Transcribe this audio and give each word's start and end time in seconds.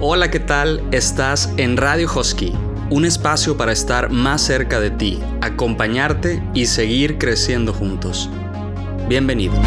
Hola, 0.00 0.32
¿qué 0.32 0.40
tal? 0.40 0.82
Estás 0.90 1.54
en 1.56 1.76
Radio 1.76 2.08
Husky, 2.12 2.52
un 2.90 3.04
espacio 3.04 3.56
para 3.56 3.70
estar 3.70 4.10
más 4.10 4.42
cerca 4.42 4.80
de 4.80 4.90
ti, 4.90 5.20
acompañarte 5.40 6.42
y 6.54 6.66
seguir 6.66 7.18
creciendo 7.18 7.72
juntos. 7.72 8.28
Bienvenidos. 9.08 9.64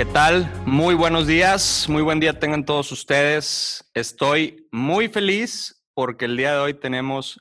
¿Qué 0.00 0.06
tal? 0.06 0.50
Muy 0.64 0.94
buenos 0.94 1.26
días, 1.26 1.86
muy 1.86 2.00
buen 2.00 2.20
día 2.20 2.40
tengan 2.40 2.64
todos 2.64 2.90
ustedes. 2.90 3.84
Estoy 3.92 4.66
muy 4.72 5.08
feliz 5.08 5.84
porque 5.92 6.24
el 6.24 6.38
día 6.38 6.54
de 6.54 6.58
hoy 6.58 6.72
tenemos 6.72 7.38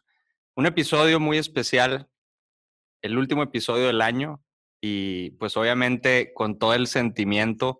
un 0.57 0.65
episodio 0.65 1.21
muy 1.21 1.37
especial, 1.37 2.09
el 3.01 3.17
último 3.17 3.43
episodio 3.43 3.87
del 3.87 4.01
año 4.01 4.43
y 4.81 5.29
pues 5.39 5.55
obviamente 5.55 6.33
con 6.33 6.59
todo 6.59 6.73
el 6.73 6.87
sentimiento, 6.87 7.79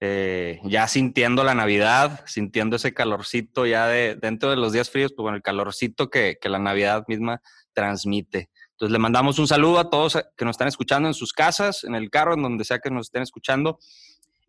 eh, 0.00 0.60
ya 0.64 0.86
sintiendo 0.86 1.42
la 1.42 1.54
Navidad, 1.54 2.24
sintiendo 2.26 2.76
ese 2.76 2.92
calorcito 2.92 3.64
ya 3.64 3.86
de 3.86 4.16
dentro 4.16 4.50
de 4.50 4.56
los 4.56 4.74
días 4.74 4.90
fríos, 4.90 5.14
pues 5.16 5.22
bueno, 5.22 5.36
el 5.36 5.42
calorcito 5.42 6.10
que, 6.10 6.36
que 6.38 6.50
la 6.50 6.58
Navidad 6.58 7.04
misma 7.08 7.40
transmite. 7.72 8.50
Entonces 8.84 8.98
le 8.98 8.98
mandamos 8.98 9.38
un 9.38 9.48
saludo 9.48 9.78
a 9.78 9.88
todos 9.88 10.18
que 10.36 10.44
nos 10.44 10.52
están 10.52 10.68
escuchando 10.68 11.08
en 11.08 11.14
sus 11.14 11.32
casas, 11.32 11.84
en 11.84 11.94
el 11.94 12.10
carro, 12.10 12.34
en 12.34 12.42
donde 12.42 12.64
sea 12.64 12.80
que 12.80 12.90
nos 12.90 13.06
estén 13.06 13.22
escuchando. 13.22 13.78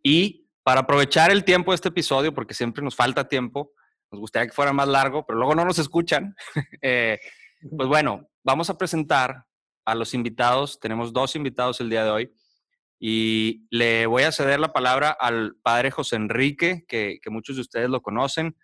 Y 0.03 0.49
para 0.61 0.81
aprovechar 0.81 1.31
el 1.31 1.45
tiempo 1.45 1.71
de 1.71 1.75
este 1.75 1.87
episodio, 1.87 2.33
porque 2.33 2.53
siempre 2.53 2.83
nos 2.83 2.97
falta 2.97 3.29
tiempo, 3.29 3.71
nos 4.11 4.19
gustaría 4.19 4.47
que 4.47 4.53
fuera 4.53 4.73
más 4.73 4.89
largo, 4.89 5.25
pero 5.25 5.39
luego 5.39 5.55
no 5.55 5.63
nos 5.63 5.79
escuchan. 5.79 6.35
eh, 6.81 7.17
pues 7.77 7.87
bueno, 7.87 8.27
vamos 8.43 8.69
a 8.69 8.77
presentar 8.77 9.45
a 9.85 9.95
los 9.95 10.13
invitados. 10.13 10.81
Tenemos 10.81 11.13
dos 11.13 11.37
invitados 11.37 11.79
el 11.79 11.89
día 11.89 12.03
de 12.03 12.09
hoy. 12.09 12.33
Y 12.99 13.65
le 13.69 14.05
voy 14.05 14.23
a 14.23 14.33
ceder 14.33 14.59
la 14.59 14.73
palabra 14.73 15.11
al 15.11 15.55
padre 15.63 15.91
José 15.91 16.17
Enrique, 16.17 16.83
que, 16.89 17.19
que 17.21 17.29
muchos 17.29 17.55
de 17.55 17.61
ustedes 17.61 17.89
lo 17.89 18.01
conocen, 18.01 18.57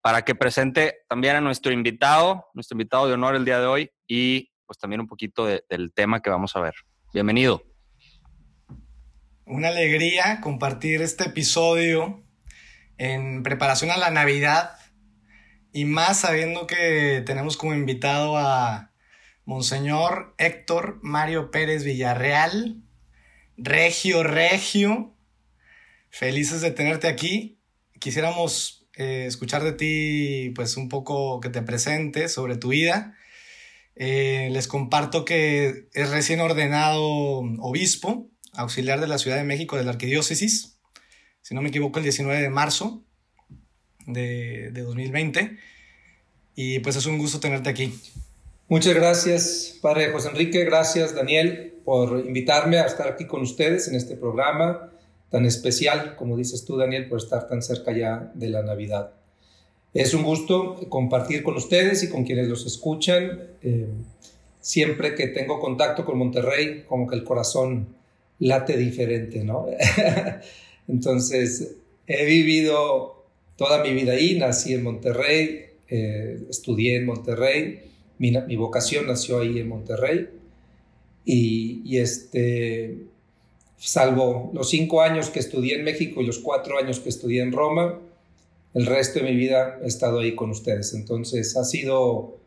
para 0.00 0.24
que 0.24 0.36
presente 0.36 0.98
también 1.08 1.34
a 1.34 1.40
nuestro 1.40 1.72
invitado, 1.72 2.46
nuestro 2.54 2.76
invitado 2.76 3.08
de 3.08 3.14
honor 3.14 3.34
el 3.34 3.44
día 3.44 3.58
de 3.58 3.66
hoy, 3.66 3.90
y 4.06 4.52
pues 4.68 4.78
también 4.78 5.00
un 5.00 5.06
poquito 5.08 5.46
de, 5.46 5.64
del 5.70 5.92
tema 5.94 6.20
que 6.20 6.28
vamos 6.28 6.54
a 6.54 6.60
ver. 6.60 6.74
Bienvenido. 7.14 7.64
Una 9.46 9.68
alegría 9.68 10.42
compartir 10.42 11.00
este 11.00 11.24
episodio 11.24 12.22
en 12.98 13.42
preparación 13.42 13.90
a 13.90 13.96
la 13.96 14.10
Navidad 14.10 14.72
y 15.72 15.86
más 15.86 16.20
sabiendo 16.20 16.66
que 16.66 17.22
tenemos 17.24 17.56
como 17.56 17.72
invitado 17.72 18.36
a 18.36 18.92
Monseñor 19.46 20.34
Héctor 20.36 20.98
Mario 21.02 21.50
Pérez 21.50 21.82
Villarreal, 21.82 22.82
Regio 23.56 24.22
Regio. 24.22 25.16
Felices 26.10 26.60
de 26.60 26.72
tenerte 26.72 27.08
aquí. 27.08 27.58
Quisiéramos 28.00 28.86
eh, 28.96 29.24
escuchar 29.26 29.64
de 29.64 29.72
ti 29.72 30.52
pues 30.54 30.76
un 30.76 30.90
poco 30.90 31.40
que 31.40 31.48
te 31.48 31.62
presentes 31.62 32.34
sobre 32.34 32.58
tu 32.58 32.68
vida 32.68 33.17
eh, 33.98 34.48
les 34.52 34.68
comparto 34.68 35.24
que 35.24 35.88
es 35.92 36.10
recién 36.10 36.40
ordenado 36.40 37.40
obispo, 37.60 38.30
auxiliar 38.54 39.00
de 39.00 39.08
la 39.08 39.18
Ciudad 39.18 39.36
de 39.36 39.44
México 39.44 39.76
de 39.76 39.84
la 39.84 39.90
Arquidiócesis, 39.90 40.78
si 41.42 41.54
no 41.54 41.62
me 41.62 41.68
equivoco, 41.68 41.98
el 41.98 42.04
19 42.04 42.40
de 42.40 42.50
marzo 42.50 43.04
de, 44.06 44.70
de 44.72 44.82
2020. 44.82 45.58
Y 46.54 46.80
pues 46.80 46.96
es 46.96 47.06
un 47.06 47.18
gusto 47.18 47.40
tenerte 47.40 47.70
aquí. 47.70 47.94
Muchas 48.68 48.94
gracias, 48.94 49.78
Padre 49.80 50.12
José 50.12 50.28
Enrique. 50.28 50.64
Gracias, 50.64 51.14
Daniel, 51.14 51.80
por 51.84 52.18
invitarme 52.26 52.78
a 52.78 52.84
estar 52.84 53.08
aquí 53.08 53.26
con 53.26 53.40
ustedes 53.42 53.88
en 53.88 53.94
este 53.94 54.16
programa 54.16 54.90
tan 55.30 55.44
especial, 55.44 56.16
como 56.16 56.36
dices 56.36 56.64
tú, 56.64 56.76
Daniel, 56.76 57.08
por 57.08 57.18
estar 57.18 57.48
tan 57.48 57.62
cerca 57.62 57.92
ya 57.92 58.30
de 58.34 58.48
la 58.48 58.62
Navidad. 58.62 59.12
Es 59.98 60.14
un 60.14 60.22
gusto 60.22 60.76
compartir 60.88 61.42
con 61.42 61.56
ustedes 61.56 62.04
y 62.04 62.08
con 62.08 62.22
quienes 62.22 62.46
los 62.46 62.64
escuchan. 62.64 63.48
Eh, 63.62 63.88
siempre 64.60 65.16
que 65.16 65.26
tengo 65.26 65.58
contacto 65.58 66.04
con 66.04 66.16
Monterrey, 66.16 66.84
como 66.86 67.08
que 67.08 67.16
el 67.16 67.24
corazón 67.24 67.88
late 68.38 68.76
diferente, 68.76 69.42
¿no? 69.42 69.66
Entonces, 70.88 71.78
he 72.06 72.24
vivido 72.26 73.24
toda 73.56 73.82
mi 73.82 73.92
vida 73.92 74.12
ahí, 74.12 74.38
nací 74.38 74.72
en 74.72 74.84
Monterrey, 74.84 75.64
eh, 75.88 76.42
estudié 76.48 76.98
en 76.98 77.06
Monterrey, 77.06 77.80
mi, 78.18 78.54
vocación 78.54 79.08
nació 79.08 79.40
ahí 79.40 79.58
en 79.58 79.66
Monterrey 79.66 80.28
y, 81.24 81.82
y 81.84 81.98
este, 81.98 82.98
salvo 83.76 84.52
los 84.54 84.70
cinco 84.70 85.02
años 85.02 85.28
que 85.30 85.40
estudié 85.40 85.74
en 85.74 85.82
México 85.82 86.22
y 86.22 86.26
los 86.26 86.38
cuatro 86.38 86.78
años 86.78 87.00
que 87.00 87.08
estudié 87.08 87.42
en 87.42 87.50
Roma, 87.50 87.98
el 88.78 88.86
resto 88.86 89.18
de 89.18 89.24
mi 89.24 89.34
vida 89.34 89.76
he 89.82 89.88
estado 89.88 90.20
ahí 90.20 90.36
con 90.36 90.50
ustedes. 90.50 90.94
Entonces 90.94 91.56
ha 91.56 91.64
sido, 91.64 92.38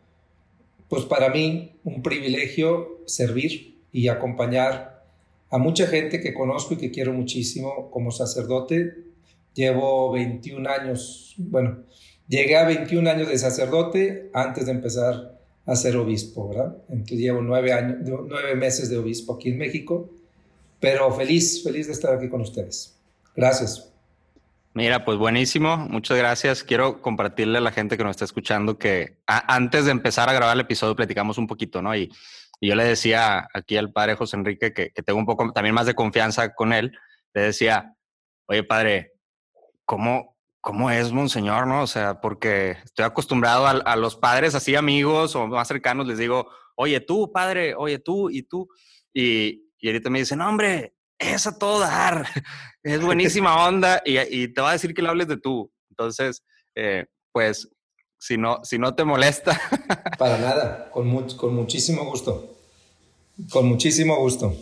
pues 0.88 1.04
para 1.04 1.28
mí, 1.28 1.74
un 1.84 2.02
privilegio 2.02 3.02
servir 3.06 3.82
y 3.92 4.08
acompañar 4.08 5.04
a 5.50 5.58
mucha 5.58 5.88
gente 5.88 6.22
que 6.22 6.34
conozco 6.34 6.76
y 6.76 6.78
que 6.78 6.90
quiero 6.90 7.12
muchísimo 7.12 7.92
como 7.92 8.12
sacerdote. 8.12 8.94
Llevo 9.56 10.14
21 10.14 10.70
años, 10.70 11.36
bueno, 11.38 11.84
llegué 12.30 12.56
a 12.56 12.64
21 12.64 13.10
años 13.10 13.28
de 13.28 13.38
sacerdote 13.38 14.30
antes 14.34 14.68
de 14.68 14.72
empezar 14.72 15.38
a 15.66 15.76
ser 15.76 15.98
obispo, 15.98 16.48
¿verdad? 16.48 16.78
Entonces 16.88 17.20
llevo 17.20 17.42
nueve, 17.42 17.74
años, 17.74 17.98
nueve 18.06 18.56
meses 18.56 18.90
de 18.90 18.98
obispo 18.98 19.34
aquí 19.34 19.50
en 19.50 19.58
México, 19.58 20.10
pero 20.80 21.12
feliz, 21.12 21.62
feliz 21.62 21.88
de 21.88 21.92
estar 21.92 22.16
aquí 22.16 22.30
con 22.30 22.40
ustedes. 22.40 22.96
Gracias. 23.36 23.91
Mira, 24.74 25.04
pues 25.04 25.18
buenísimo, 25.18 25.76
muchas 25.76 26.18
gracias. 26.18 26.64
Quiero 26.64 27.02
compartirle 27.02 27.58
a 27.58 27.62
la 27.62 27.74
gente 27.74 27.98
que 27.98 28.04
nos 28.06 28.12
está 28.12 28.24
escuchando 28.24 28.78
que 28.78 29.18
antes 29.28 29.84
de 29.84 29.92
empezar 29.92 30.30
a 30.30 30.34
grabar 30.34 30.56
el 30.56 30.62
episodio 30.62 30.96
platicamos 30.96 31.38
un 31.38 31.46
poquito, 31.46 31.82
¿no? 31.82 31.94
Y, 31.94 32.10
y 32.62 32.70
yo 32.70 32.76
le 32.76 32.86
decía 32.86 33.50
aquí 33.54 33.76
al 33.76 33.92
padre 33.92 34.16
José 34.16 34.38
Enrique 34.38 34.72
que, 34.72 34.92
tengo 35.04 35.20
un 35.20 35.26
poco 35.26 35.52
también 35.52 35.76
más 35.76 35.88
de 35.88 35.94
confianza 35.94 36.54
con 36.54 36.72
él. 36.72 36.98
Le 37.34 37.42
decía, 37.42 37.98
oye 38.46 38.64
padre, 38.64 39.12
¿cómo, 39.84 40.38
cómo 40.62 40.90
es 40.90 41.12
Monseñor, 41.12 41.68
no? 41.68 41.82
O 41.82 41.88
sea, 41.88 42.22
porque 42.22 42.78
estoy 42.86 43.04
acostumbrado 43.04 43.68
a, 43.68 43.96
los 43.98 44.16
padres 44.16 44.56
así 44.56 44.76
amigos 44.76 45.36
o 45.36 45.48
más 45.48 45.68
cercanos, 45.68 46.08
les 46.08 46.18
digo, 46.18 46.50
oye 46.76 47.02
tú, 47.02 47.30
padre, 47.34 47.76
oye 47.76 48.00
tú 48.00 48.30
y 48.30 48.44
tú. 48.44 48.70
Y, 49.14 49.70
y 49.80 49.88
ahorita 49.88 50.10
me 50.10 50.20
dicen, 50.20 50.38
no, 50.38 50.48
hombre, 50.48 50.94
es 51.22 51.48
a 51.48 51.58
todo 51.58 51.80
dar, 51.80 52.26
es 52.84 53.02
buenísima 53.06 53.66
onda 53.68 54.02
y, 54.06 54.20
y, 54.20 54.48
te 54.48 54.62
va 54.62 54.70
a 54.70 54.74
decir 54.74 54.94
que 54.94 55.02
le 55.02 55.10
hables 55.10 55.28
de 55.28 55.38
tú. 55.38 55.72
Entonces, 55.90 56.44
eh, 56.76 57.06
pues, 57.32 57.70
si 58.18 58.38
no, 58.38 58.60
si 58.64 58.78
no 58.78 58.96
te 58.96 59.04
molesta. 59.04 59.60
Para 60.18 60.38
nada, 60.38 60.90
con, 60.92 61.08
much, 61.08 61.36
con 61.36 61.56
muchísimo 61.56 62.06
gusto. 62.06 62.58
Con 63.52 63.68
muchísimo 63.68 64.18
gusto. 64.18 64.56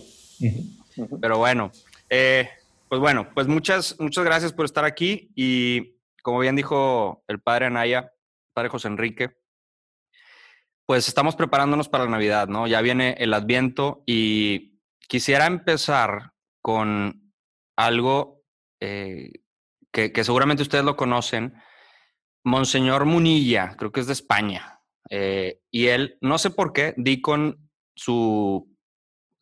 Pero 1.21 1.37
bueno, 1.37 1.71
eh, 2.09 2.49
pues 2.87 3.01
bueno, 3.01 3.29
pues 3.33 3.47
muchas, 3.47 3.95
muchas 3.99 4.23
gracias 4.23 4.53
por 4.53 4.65
estar 4.65 4.85
aquí 4.85 5.31
y 5.35 5.97
como 6.23 6.39
bien 6.39 6.55
dijo 6.55 7.23
el 7.27 7.41
padre 7.41 7.65
Anaya, 7.65 7.99
el 7.99 8.53
padre 8.53 8.69
José 8.69 8.87
Enrique, 8.87 9.31
pues 10.85 11.07
estamos 11.07 11.35
preparándonos 11.35 11.89
para 11.89 12.05
la 12.05 12.11
Navidad, 12.11 12.47
¿no? 12.47 12.67
Ya 12.67 12.81
viene 12.81 13.15
el 13.19 13.33
Adviento 13.33 14.03
y 14.05 14.79
quisiera 15.07 15.45
empezar 15.45 16.33
con 16.61 17.33
algo 17.75 18.43
eh, 18.79 19.31
que, 19.91 20.11
que, 20.11 20.23
seguramente 20.23 20.63
ustedes 20.63 20.83
lo 20.83 20.95
conocen, 20.95 21.56
Monseñor 22.44 23.06
Munilla, 23.06 23.75
creo 23.77 23.91
que 23.91 24.00
es 24.00 24.07
de 24.07 24.13
España, 24.13 24.79
eh, 25.09 25.59
y 25.71 25.88
él, 25.88 26.17
no 26.21 26.38
sé 26.38 26.50
por 26.50 26.73
qué, 26.73 26.94
di 26.97 27.21
con 27.21 27.69
su 27.95 28.69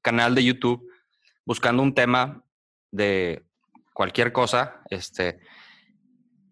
canal 0.01 0.33
de 0.35 0.43
YouTube 0.43 0.87
buscando 1.45 1.83
un 1.83 1.93
tema 1.93 2.43
de 2.91 3.45
cualquier 3.93 4.31
cosa, 4.31 4.81
este, 4.89 5.39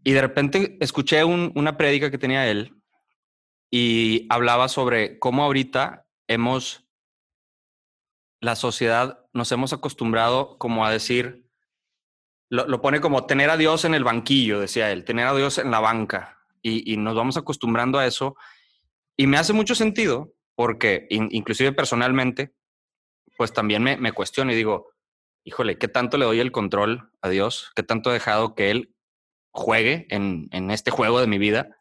y 0.03 0.11
de 0.11 0.21
repente 0.21 0.77
escuché 0.79 1.23
un, 1.23 1.51
una 1.55 1.77
prédica 1.77 2.11
que 2.11 2.17
tenía 2.17 2.47
él 2.47 2.75
y 3.71 4.27
hablaba 4.29 4.67
sobre 4.67 5.19
cómo 5.19 5.43
ahorita 5.43 6.05
hemos 6.27 6.87
la 8.39 8.55
sociedad 8.55 9.24
nos 9.35 9.51
hemos 9.51 9.73
acostumbrado 9.73 10.57
como 10.57 10.85
a 10.85 10.91
decir, 10.91 11.45
lo, 12.49 12.65
lo, 12.67 12.81
pone 12.81 13.01
como 13.01 13.25
tener 13.25 13.49
a 13.49 13.57
Dios 13.57 13.85
en 13.85 13.93
el 13.93 14.03
banquillo, 14.03 14.59
decía 14.59 14.91
él, 14.91 15.03
tener 15.03 15.27
a 15.27 15.35
Dios 15.35 15.57
en 15.57 15.71
la 15.71 15.79
banca, 15.79 16.39
y, 16.61 16.91
y 16.91 16.97
nos 16.97 17.15
vamos 17.15 17.37
acostumbrando 17.37 17.99
a 17.99 18.07
eso. 18.07 18.35
Y 19.17 19.27
me 19.27 19.37
hace 19.37 19.53
mucho 19.53 19.75
sentido 19.75 20.33
porque 20.55 21.05
in, 21.09 21.27
inclusive 21.31 21.73
personalmente, 21.73 22.55
pues 23.37 23.53
también 23.53 23.83
me, 23.83 23.97
me 23.97 24.13
cuestiono 24.13 24.51
y 24.51 24.55
digo, 24.55 24.89
híjole, 25.43 25.77
¿qué 25.77 25.87
tanto 25.87 26.17
le 26.17 26.25
doy 26.25 26.39
el 26.39 26.51
control 26.51 27.11
a 27.21 27.29
Dios? 27.29 27.71
¿Qué 27.75 27.83
tanto 27.83 28.09
he 28.09 28.13
dejado 28.13 28.55
que 28.55 28.71
Él 28.71 28.95
juegue 29.51 30.07
en, 30.09 30.47
en 30.51 30.71
este 30.71 30.91
juego 30.91 31.19
de 31.19 31.27
mi 31.27 31.37
vida 31.37 31.77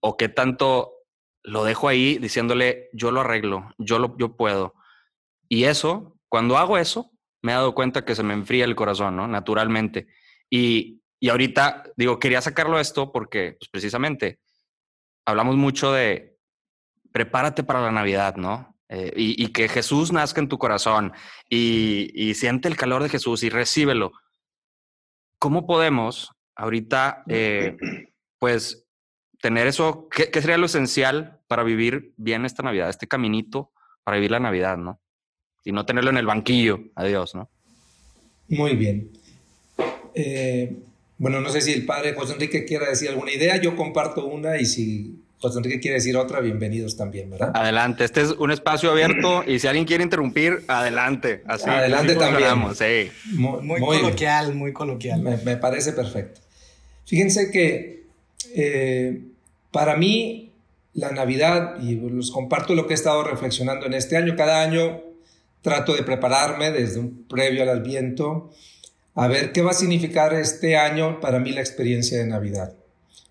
o 0.00 0.16
qué 0.16 0.28
tanto 0.28 0.94
lo 1.42 1.64
dejo 1.64 1.88
ahí 1.88 2.18
diciéndole, 2.18 2.88
yo 2.92 3.10
lo 3.10 3.20
arreglo, 3.20 3.70
yo, 3.78 3.98
lo, 3.98 4.16
yo 4.18 4.36
puedo. 4.36 4.74
Y 5.48 5.64
eso, 5.64 6.18
cuando 6.30 6.56
hago 6.56 6.78
eso, 6.78 7.10
me 7.42 7.52
he 7.52 7.54
dado 7.54 7.74
cuenta 7.74 8.04
que 8.04 8.14
se 8.14 8.22
me 8.22 8.34
enfría 8.34 8.64
el 8.64 8.76
corazón, 8.76 9.16
¿no? 9.16 9.26
Naturalmente. 9.26 10.06
Y, 10.48 11.02
y 11.18 11.28
ahorita, 11.28 11.82
digo, 11.96 12.18
quería 12.18 12.40
sacarlo 12.40 12.78
esto 12.78 13.12
porque, 13.12 13.56
pues 13.58 13.68
precisamente, 13.68 14.38
hablamos 15.26 15.56
mucho 15.56 15.92
de 15.92 16.38
prepárate 17.12 17.64
para 17.64 17.82
la 17.82 17.90
Navidad, 17.90 18.36
¿no? 18.36 18.78
Eh, 18.88 19.12
y, 19.16 19.48
que 19.48 19.68
Jesús 19.68 20.12
nazca 20.12 20.40
en 20.40 20.48
tu 20.48 20.58
corazón 20.58 21.12
y, 21.48 22.10
y, 22.12 22.34
siente 22.34 22.66
el 22.66 22.76
calor 22.76 23.04
de 23.04 23.08
Jesús 23.08 23.44
y 23.44 23.48
recíbelo. 23.48 24.12
¿Cómo 25.38 25.64
podemos 25.64 26.32
ahorita, 26.56 27.22
eh, 27.28 27.76
pues, 28.38 28.88
tener 29.40 29.68
eso? 29.68 30.08
¿qué, 30.10 30.30
¿Qué 30.30 30.40
sería 30.40 30.58
lo 30.58 30.66
esencial 30.66 31.40
para 31.46 31.62
vivir 31.62 32.14
bien 32.16 32.44
esta 32.44 32.64
Navidad, 32.64 32.88
este 32.88 33.06
caminito 33.06 33.72
para 34.02 34.16
vivir 34.16 34.32
la 34.32 34.40
Navidad, 34.40 34.76
¿no? 34.76 35.00
Y 35.64 35.72
no 35.72 35.84
tenerlo 35.84 36.10
en 36.10 36.16
el 36.16 36.26
banquillo, 36.26 36.80
adiós, 36.94 37.34
¿no? 37.34 37.48
Muy 38.48 38.76
bien. 38.76 39.10
Eh, 40.14 40.76
bueno, 41.18 41.40
no 41.40 41.50
sé 41.50 41.60
si 41.60 41.72
el 41.72 41.84
padre 41.84 42.14
José 42.14 42.32
Enrique 42.32 42.64
quiera 42.64 42.88
decir 42.88 43.10
alguna 43.10 43.32
idea, 43.32 43.56
yo 43.56 43.76
comparto 43.76 44.26
una 44.26 44.58
y 44.58 44.64
si 44.64 45.20
José 45.38 45.58
Enrique 45.58 45.80
quiere 45.80 45.96
decir 45.96 46.16
otra, 46.16 46.40
bienvenidos 46.40 46.96
también, 46.96 47.30
¿verdad? 47.30 47.52
Adelante, 47.54 48.04
este 48.04 48.22
es 48.22 48.30
un 48.32 48.50
espacio 48.50 48.90
abierto 48.90 49.44
y 49.46 49.58
si 49.58 49.66
alguien 49.66 49.84
quiere 49.84 50.02
interrumpir, 50.02 50.64
adelante. 50.66 51.42
Así, 51.46 51.68
adelante 51.68 52.14
también. 52.16 52.74
Sí. 52.74 53.10
Muy, 53.32 53.62
muy, 53.62 53.80
muy 53.80 53.98
coloquial, 53.98 54.46
bien. 54.46 54.58
muy 54.58 54.72
coloquial. 54.72 55.20
Me, 55.20 55.36
me, 55.38 55.56
parece 55.56 55.92
perfecto. 55.92 56.40
Fíjense 57.06 57.50
que 57.50 58.04
eh, 58.54 59.20
para 59.70 59.96
mí 59.96 60.52
la 60.94 61.12
Navidad, 61.12 61.80
y 61.82 61.96
los 61.96 62.30
comparto 62.30 62.74
lo 62.74 62.86
que 62.86 62.94
he 62.94 62.96
estado 62.96 63.22
reflexionando 63.24 63.86
en 63.86 63.94
este 63.94 64.16
año, 64.16 64.34
cada 64.36 64.62
año 64.62 65.02
trato 65.62 65.94
de 65.94 66.02
prepararme 66.02 66.70
desde 66.70 67.00
un 67.00 67.24
previo 67.28 67.62
al 67.62 67.68
Adviento 67.68 68.50
a 69.14 69.28
ver 69.28 69.52
qué 69.52 69.62
va 69.62 69.72
a 69.72 69.74
significar 69.74 70.32
este 70.34 70.76
año 70.76 71.20
para 71.20 71.38
mí 71.38 71.52
la 71.52 71.60
experiencia 71.60 72.18
de 72.18 72.26
Navidad. 72.26 72.74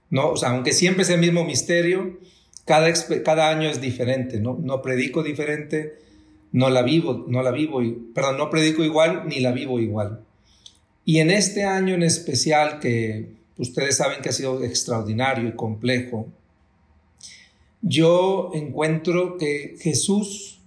No, 0.10 0.32
o 0.32 0.38
sea, 0.38 0.50
aunque 0.50 0.72
siempre 0.72 1.04
es 1.04 1.10
el 1.10 1.20
mismo 1.20 1.44
misterio, 1.46 2.20
cada, 2.66 2.92
cada 3.24 3.50
año 3.50 3.70
es 3.70 3.82
diferente, 3.82 4.40
¿no? 4.40 4.58
No 4.62 4.82
predico 4.82 5.24
diferente, 5.24 6.00
no 6.52 6.70
la 6.70 6.82
vivo, 6.82 7.26
no 7.28 7.42
la 7.42 7.52
vivo, 7.52 7.82
perdón, 8.14 8.38
no 8.38 8.50
predico 8.50 8.84
igual 8.84 9.24
ni 9.28 9.40
la 9.40 9.52
vivo 9.52 9.80
igual. 9.80 10.22
Y 11.06 11.20
en 11.20 11.32
este 11.32 11.64
año 11.64 11.94
en 11.94 12.04
especial 12.04 12.80
que 12.80 13.34
ustedes 13.58 13.98
saben 13.98 14.22
que 14.22 14.30
ha 14.30 14.34
sido 14.34 14.64
extraordinario 14.64 15.48
y 15.48 15.54
complejo, 15.54 16.28
yo 17.82 18.52
encuentro 18.54 19.38
que 19.38 19.76
Jesús, 19.80 20.59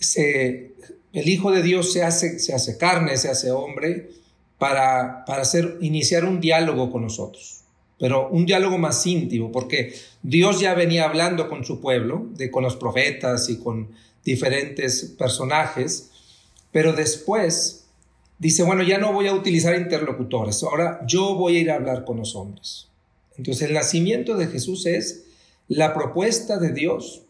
se, 0.00 0.72
el 1.12 1.28
Hijo 1.28 1.50
de 1.50 1.62
Dios 1.62 1.92
se 1.92 2.02
hace, 2.02 2.78
carne, 2.78 3.16
se 3.16 3.28
hace 3.28 3.50
hombre, 3.50 4.10
para, 4.58 5.24
para 5.24 5.42
hacer, 5.42 5.78
iniciar 5.80 6.24
un 6.24 6.40
diálogo 6.40 6.90
con 6.90 7.02
nosotros, 7.02 7.60
pero 7.98 8.28
un 8.28 8.44
diálogo 8.44 8.76
más 8.78 9.06
íntimo, 9.06 9.52
porque 9.52 9.94
Dios 10.22 10.60
ya 10.60 10.74
venía 10.74 11.04
hablando 11.04 11.48
con 11.48 11.64
su 11.64 11.80
pueblo, 11.80 12.26
de, 12.34 12.50
con 12.50 12.64
los 12.64 12.76
profetas 12.76 13.48
y 13.48 13.58
con 13.58 13.88
diferentes 14.24 15.04
personajes, 15.16 16.10
pero 16.72 16.92
después 16.92 17.86
dice, 18.38 18.62
bueno, 18.62 18.82
ya 18.82 18.98
no 18.98 19.12
voy 19.12 19.28
a 19.28 19.34
utilizar 19.34 19.76
interlocutores, 19.76 20.62
ahora 20.62 21.00
yo 21.06 21.34
voy 21.34 21.56
a 21.56 21.60
ir 21.60 21.70
a 21.70 21.76
hablar 21.76 22.04
con 22.04 22.18
los 22.18 22.34
hombres. 22.34 22.88
Entonces 23.36 23.68
el 23.68 23.74
nacimiento 23.74 24.36
de 24.36 24.48
Jesús 24.48 24.86
es 24.86 25.24
la 25.68 25.94
propuesta 25.94 26.58
de 26.58 26.72
Dios 26.72 27.22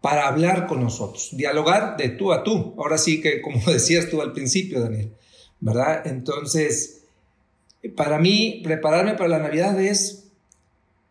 para 0.00 0.26
hablar 0.28 0.66
con 0.66 0.82
nosotros, 0.82 1.30
dialogar 1.32 1.96
de 1.96 2.08
tú 2.10 2.32
a 2.32 2.42
tú. 2.42 2.74
Ahora 2.78 2.98
sí 2.98 3.20
que, 3.20 3.40
como 3.40 3.60
decías 3.66 4.08
tú 4.08 4.20
al 4.20 4.32
principio, 4.32 4.80
Daniel, 4.80 5.12
¿verdad? 5.60 6.06
Entonces, 6.06 7.02
para 7.96 8.18
mí, 8.18 8.60
prepararme 8.64 9.14
para 9.14 9.28
la 9.28 9.38
Navidad 9.38 9.80
es 9.80 10.28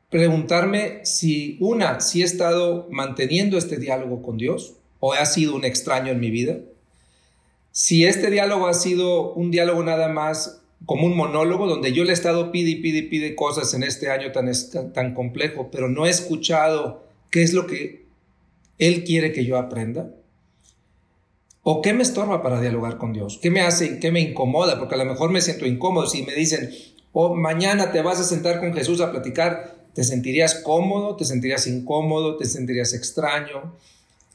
preguntarme 0.10 1.06
si, 1.06 1.58
una, 1.60 2.00
si 2.00 2.22
he 2.22 2.26
estado 2.26 2.88
manteniendo 2.90 3.58
este 3.58 3.78
diálogo 3.78 4.22
con 4.24 4.38
Dios 4.38 4.74
o 5.00 5.14
ha 5.14 5.26
sido 5.26 5.56
un 5.56 5.66
extraño 5.66 6.12
en 6.12 6.20
mi 6.20 6.32
vida. 6.32 6.58
Si 7.72 8.06
este 8.06 8.32
diálogo 8.32 8.68
ha 8.68 8.74
sido 8.74 9.34
un 9.34 9.52
diálogo 9.52 9.84
nada 9.84 10.10
más 10.10 10.62
como 10.86 11.06
un 11.06 11.16
monólogo 11.16 11.68
donde 11.68 11.94
yo 11.94 12.04
le 12.04 12.12
he 12.12 12.14
estado 12.14 12.52
pide 12.52 12.72
y 12.72 12.76
pide 12.76 13.00
y 13.00 13.04
pide 13.04 13.36
cosas 13.36 13.74
en 13.74 13.84
este 13.84 14.10
año 14.10 14.32
tan, 14.32 14.50
tan 14.94 15.14
complejo, 15.14 15.70
pero 15.72 15.90
no 15.90 16.06
he 16.06 16.10
escuchado 16.10 17.04
qué 17.30 17.44
es 17.44 17.54
lo 17.54 17.68
que 17.68 17.99
Él 18.80 19.04
quiere 19.04 19.32
que 19.32 19.46
yo 19.46 19.58
aprenda. 19.58 20.10
¿O 21.62 21.82
qué 21.82 21.94
me 21.94 22.02
estorba 22.02 22.42
para 22.42 22.60
dialogar 22.60 22.98
con 22.98 23.14
Dios? 23.14 23.38
¿Qué 23.42 23.52
me 23.52 23.62
hace, 23.62 24.00
qué 24.00 24.12
me 24.12 24.22
incomoda? 24.22 24.80
Porque 24.80 24.96
a 24.96 24.98
lo 24.98 25.06
mejor 25.06 25.30
me 25.30 25.42
siento 25.42 25.66
incómodo. 25.66 26.08
Si 26.08 26.24
me 26.24 26.34
dicen, 26.34 26.72
oh, 27.12 27.36
mañana 27.36 27.92
te 27.92 28.02
vas 28.02 28.20
a 28.20 28.24
sentar 28.24 28.60
con 28.60 28.74
Jesús 28.74 29.02
a 29.02 29.12
platicar, 29.12 29.76
te 29.94 30.04
sentirías 30.04 30.56
cómodo, 30.56 31.16
te 31.16 31.26
sentirías 31.26 31.68
incómodo, 31.68 32.38
te 32.38 32.46
sentirías 32.46 32.94
extraño. 32.94 33.76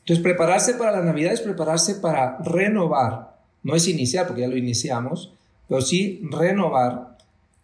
Entonces, 0.00 0.22
prepararse 0.22 0.74
para 0.74 0.92
la 0.92 1.02
Navidad 1.02 1.32
es 1.32 1.40
prepararse 1.40 1.94
para 1.96 2.38
renovar. 2.44 3.38
No 3.62 3.74
es 3.74 3.88
iniciar, 3.88 4.26
porque 4.26 4.42
ya 4.42 4.48
lo 4.48 4.58
iniciamos, 4.58 5.32
pero 5.66 5.80
sí 5.80 6.20
renovar 6.30 7.16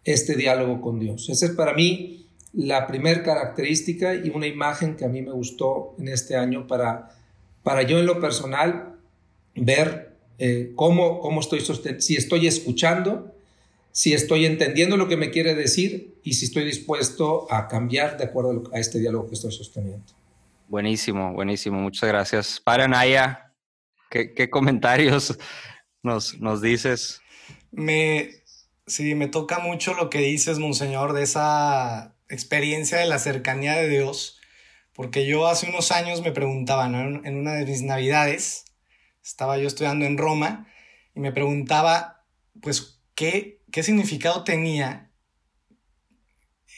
este 0.03 0.35
diálogo 0.35 0.81
con 0.81 0.99
Dios. 0.99 1.29
Esa 1.29 1.45
es 1.45 1.51
para 1.51 1.73
mí 1.73 2.25
la 2.53 2.87
primera 2.87 3.23
característica 3.23 4.13
y 4.13 4.29
una 4.29 4.47
imagen 4.47 4.95
que 4.95 5.05
a 5.05 5.09
mí 5.09 5.21
me 5.21 5.31
gustó 5.31 5.95
en 5.99 6.09
este 6.09 6.35
año 6.35 6.67
para, 6.67 7.09
para 7.63 7.83
yo 7.83 7.99
en 7.99 8.05
lo 8.05 8.19
personal 8.19 8.95
ver 9.55 10.17
eh, 10.37 10.73
cómo, 10.75 11.19
cómo 11.19 11.39
estoy 11.39 11.61
si 11.99 12.15
estoy 12.15 12.47
escuchando, 12.47 13.33
si 13.91 14.13
estoy 14.13 14.45
entendiendo 14.45 14.97
lo 14.97 15.07
que 15.07 15.17
me 15.17 15.29
quiere 15.29 15.55
decir 15.55 16.15
y 16.23 16.33
si 16.33 16.45
estoy 16.45 16.65
dispuesto 16.65 17.51
a 17.51 17.67
cambiar 17.67 18.17
de 18.17 18.25
acuerdo 18.25 18.63
a 18.73 18.79
este 18.79 18.99
diálogo 18.99 19.27
que 19.27 19.35
estoy 19.35 19.51
sosteniendo. 19.51 20.05
Buenísimo, 20.67 21.33
buenísimo. 21.33 21.79
Muchas 21.79 22.07
gracias. 22.07 22.61
Para 22.63 22.87
Naya, 22.87 23.53
¿qué, 24.09 24.33
qué 24.33 24.49
comentarios 24.49 25.37
nos, 26.03 26.39
nos 26.39 26.61
dices? 26.61 27.21
Me, 27.71 28.29
sí, 28.87 29.15
me 29.15 29.27
toca 29.27 29.59
mucho 29.59 29.93
lo 29.93 30.09
que 30.09 30.19
dices, 30.19 30.59
Monseñor, 30.59 31.13
de 31.13 31.23
esa 31.23 32.15
experiencia 32.31 32.97
de 32.97 33.05
la 33.05 33.19
cercanía 33.19 33.73
de 33.73 33.89
Dios, 33.89 34.39
porque 34.93 35.25
yo 35.25 35.47
hace 35.47 35.69
unos 35.69 35.91
años 35.91 36.21
me 36.21 36.31
preguntaba, 36.31 36.87
¿no? 36.87 37.23
en 37.25 37.35
una 37.37 37.53
de 37.53 37.65
mis 37.65 37.81
navidades, 37.81 38.65
estaba 39.23 39.57
yo 39.57 39.67
estudiando 39.67 40.05
en 40.05 40.17
Roma 40.17 40.67
y 41.15 41.19
me 41.19 41.31
preguntaba, 41.31 42.25
pues, 42.61 43.01
¿qué, 43.15 43.61
qué 43.71 43.83
significado 43.83 44.43
tenía 44.43 45.11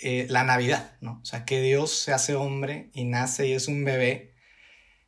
eh, 0.01 0.27
la 0.29 0.43
Navidad? 0.43 0.98
¿no? 1.01 1.19
O 1.22 1.25
sea, 1.25 1.45
que 1.45 1.62
Dios 1.62 1.91
se 1.91 2.13
hace 2.13 2.36
hombre 2.36 2.89
y 2.93 3.05
nace 3.05 3.48
y 3.48 3.53
es 3.53 3.67
un 3.67 3.83
bebé. 3.83 4.33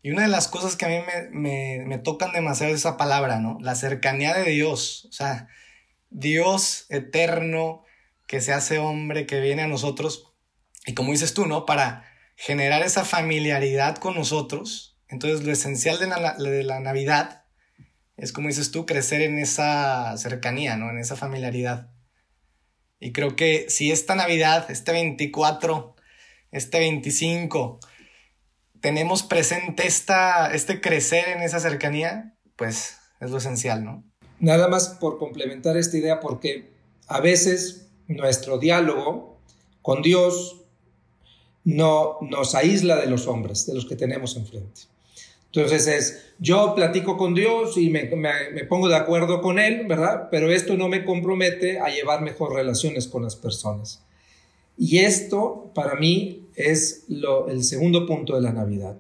Y 0.01 0.11
una 0.11 0.21
de 0.21 0.27
las 0.27 0.47
cosas 0.47 0.75
que 0.75 0.85
a 0.85 0.89
mí 0.89 0.99
me, 0.99 1.29
me, 1.31 1.85
me 1.85 1.97
tocan 1.97 2.31
demasiado 2.31 2.73
es 2.73 2.81
esa 2.81 2.95
palabra, 2.95 3.39
¿no? 3.39 3.57
La 3.59 3.73
cercanía 3.73 4.35
de 4.35 4.51
Dios. 4.51 5.05
O 5.09 5.11
sea, 5.11 5.47
Dios 6.11 6.85
eterno 6.89 7.83
que 8.27 8.39
se 8.39 8.53
hace 8.53 8.77
hombre, 8.77 9.25
que 9.25 9.39
viene 9.39 9.63
a 9.63 9.67
nosotros. 9.67 10.34
Y 10.85 10.93
como 10.93 11.11
dices 11.11 11.33
tú, 11.33 11.45
¿no? 11.45 11.65
Para 11.65 12.05
generar 12.35 12.83
esa 12.83 13.05
familiaridad 13.05 13.97
con 13.97 14.15
nosotros, 14.15 14.95
entonces, 15.07 15.45
lo 15.45 15.51
esencial 15.51 15.99
de 15.99 16.07
la, 16.07 16.33
de 16.33 16.63
la 16.63 16.79
Navidad 16.79 17.43
es, 18.17 18.31
como 18.31 18.47
dices 18.47 18.71
tú, 18.71 18.85
crecer 18.85 19.21
en 19.21 19.37
esa 19.37 20.17
cercanía, 20.17 20.77
¿no? 20.77 20.89
En 20.89 20.97
esa 20.97 21.15
familiaridad. 21.15 21.91
Y 22.99 23.11
creo 23.11 23.35
que 23.35 23.67
si 23.69 23.91
esta 23.91 24.15
Navidad, 24.15 24.69
este 24.71 24.93
24, 24.93 25.95
este 26.51 26.79
25, 26.79 27.79
tenemos 28.81 29.23
presente 29.23 29.85
esta, 29.85 30.53
este 30.53 30.81
crecer 30.81 31.27
en 31.29 31.41
esa 31.41 31.59
cercanía, 31.59 32.35
pues 32.55 32.97
es 33.19 33.29
lo 33.29 33.37
esencial, 33.37 33.83
¿no? 33.83 34.03
Nada 34.39 34.67
más 34.67 34.89
por 34.89 35.17
complementar 35.17 35.77
esta 35.77 35.97
idea, 35.97 36.19
porque 36.19 36.73
a 37.07 37.19
veces 37.19 37.91
nuestro 38.07 38.57
diálogo 38.57 39.39
con 39.81 40.01
Dios 40.01 40.64
no 41.65 42.19
nos 42.21 42.55
aísla 42.55 42.95
de 42.97 43.07
los 43.07 43.27
hombres, 43.27 43.65
de 43.65 43.73
los 43.73 43.85
que 43.85 43.95
tenemos 43.95 44.37
enfrente. 44.37 44.81
Entonces 45.47 45.87
es, 45.87 46.33
yo 46.37 46.75
platico 46.75 47.17
con 47.17 47.33
Dios 47.33 47.77
y 47.77 47.89
me, 47.89 48.05
pongo 48.69 48.87
de 48.87 48.95
acuerdo 48.95 49.41
con 49.41 49.57
Él, 49.57 49.85
¿verdad? 49.87 50.27
Pero 50.29 50.51
esto 50.51 50.77
no 50.77 50.89
me 50.89 51.05
compromete 51.05 51.79
a 51.79 51.87
llevar 51.87 52.21
mejor 52.21 52.53
relaciones 52.53 53.07
con 53.07 53.23
las 53.23 53.35
personas. 53.35 54.03
Y 54.77 54.99
esto 54.99 55.71
para 55.73 55.95
mí 55.95 56.49
es 56.55 57.05
lo, 57.07 57.47
el 57.47 57.63
segundo 57.63 58.05
punto 58.05 58.35
de 58.35 58.41
la 58.41 58.51
Navidad, 58.51 58.97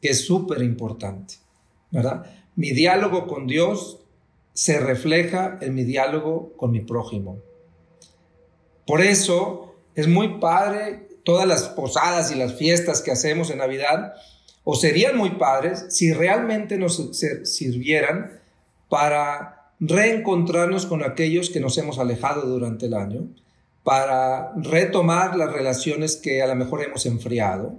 que 0.00 0.08
es 0.08 0.24
súper 0.24 0.62
importante, 0.62 1.34
¿verdad? 1.90 2.24
Mi 2.56 2.70
diálogo 2.70 3.26
con 3.26 3.46
Dios 3.46 4.00
se 4.54 4.80
refleja 4.80 5.58
en 5.60 5.74
mi 5.74 5.84
diálogo 5.84 6.54
con 6.56 6.70
mi 6.70 6.80
prójimo. 6.80 7.38
Por 8.86 9.02
eso 9.02 9.74
es 9.94 10.08
muy 10.08 10.38
padre 10.40 11.07
todas 11.28 11.46
las 11.46 11.68
posadas 11.68 12.32
y 12.32 12.36
las 12.36 12.54
fiestas 12.54 13.02
que 13.02 13.10
hacemos 13.10 13.50
en 13.50 13.58
Navidad, 13.58 14.14
o 14.64 14.74
serían 14.74 15.14
muy 15.14 15.32
padres 15.32 15.84
si 15.90 16.10
realmente 16.10 16.78
nos 16.78 17.20
sirvieran 17.44 18.40
para 18.88 19.72
reencontrarnos 19.78 20.86
con 20.86 21.04
aquellos 21.04 21.50
que 21.50 21.60
nos 21.60 21.76
hemos 21.76 21.98
alejado 21.98 22.46
durante 22.46 22.86
el 22.86 22.94
año, 22.94 23.28
para 23.84 24.54
retomar 24.56 25.36
las 25.36 25.52
relaciones 25.52 26.16
que 26.16 26.40
a 26.40 26.46
lo 26.46 26.54
mejor 26.54 26.82
hemos 26.82 27.04
enfriado, 27.04 27.74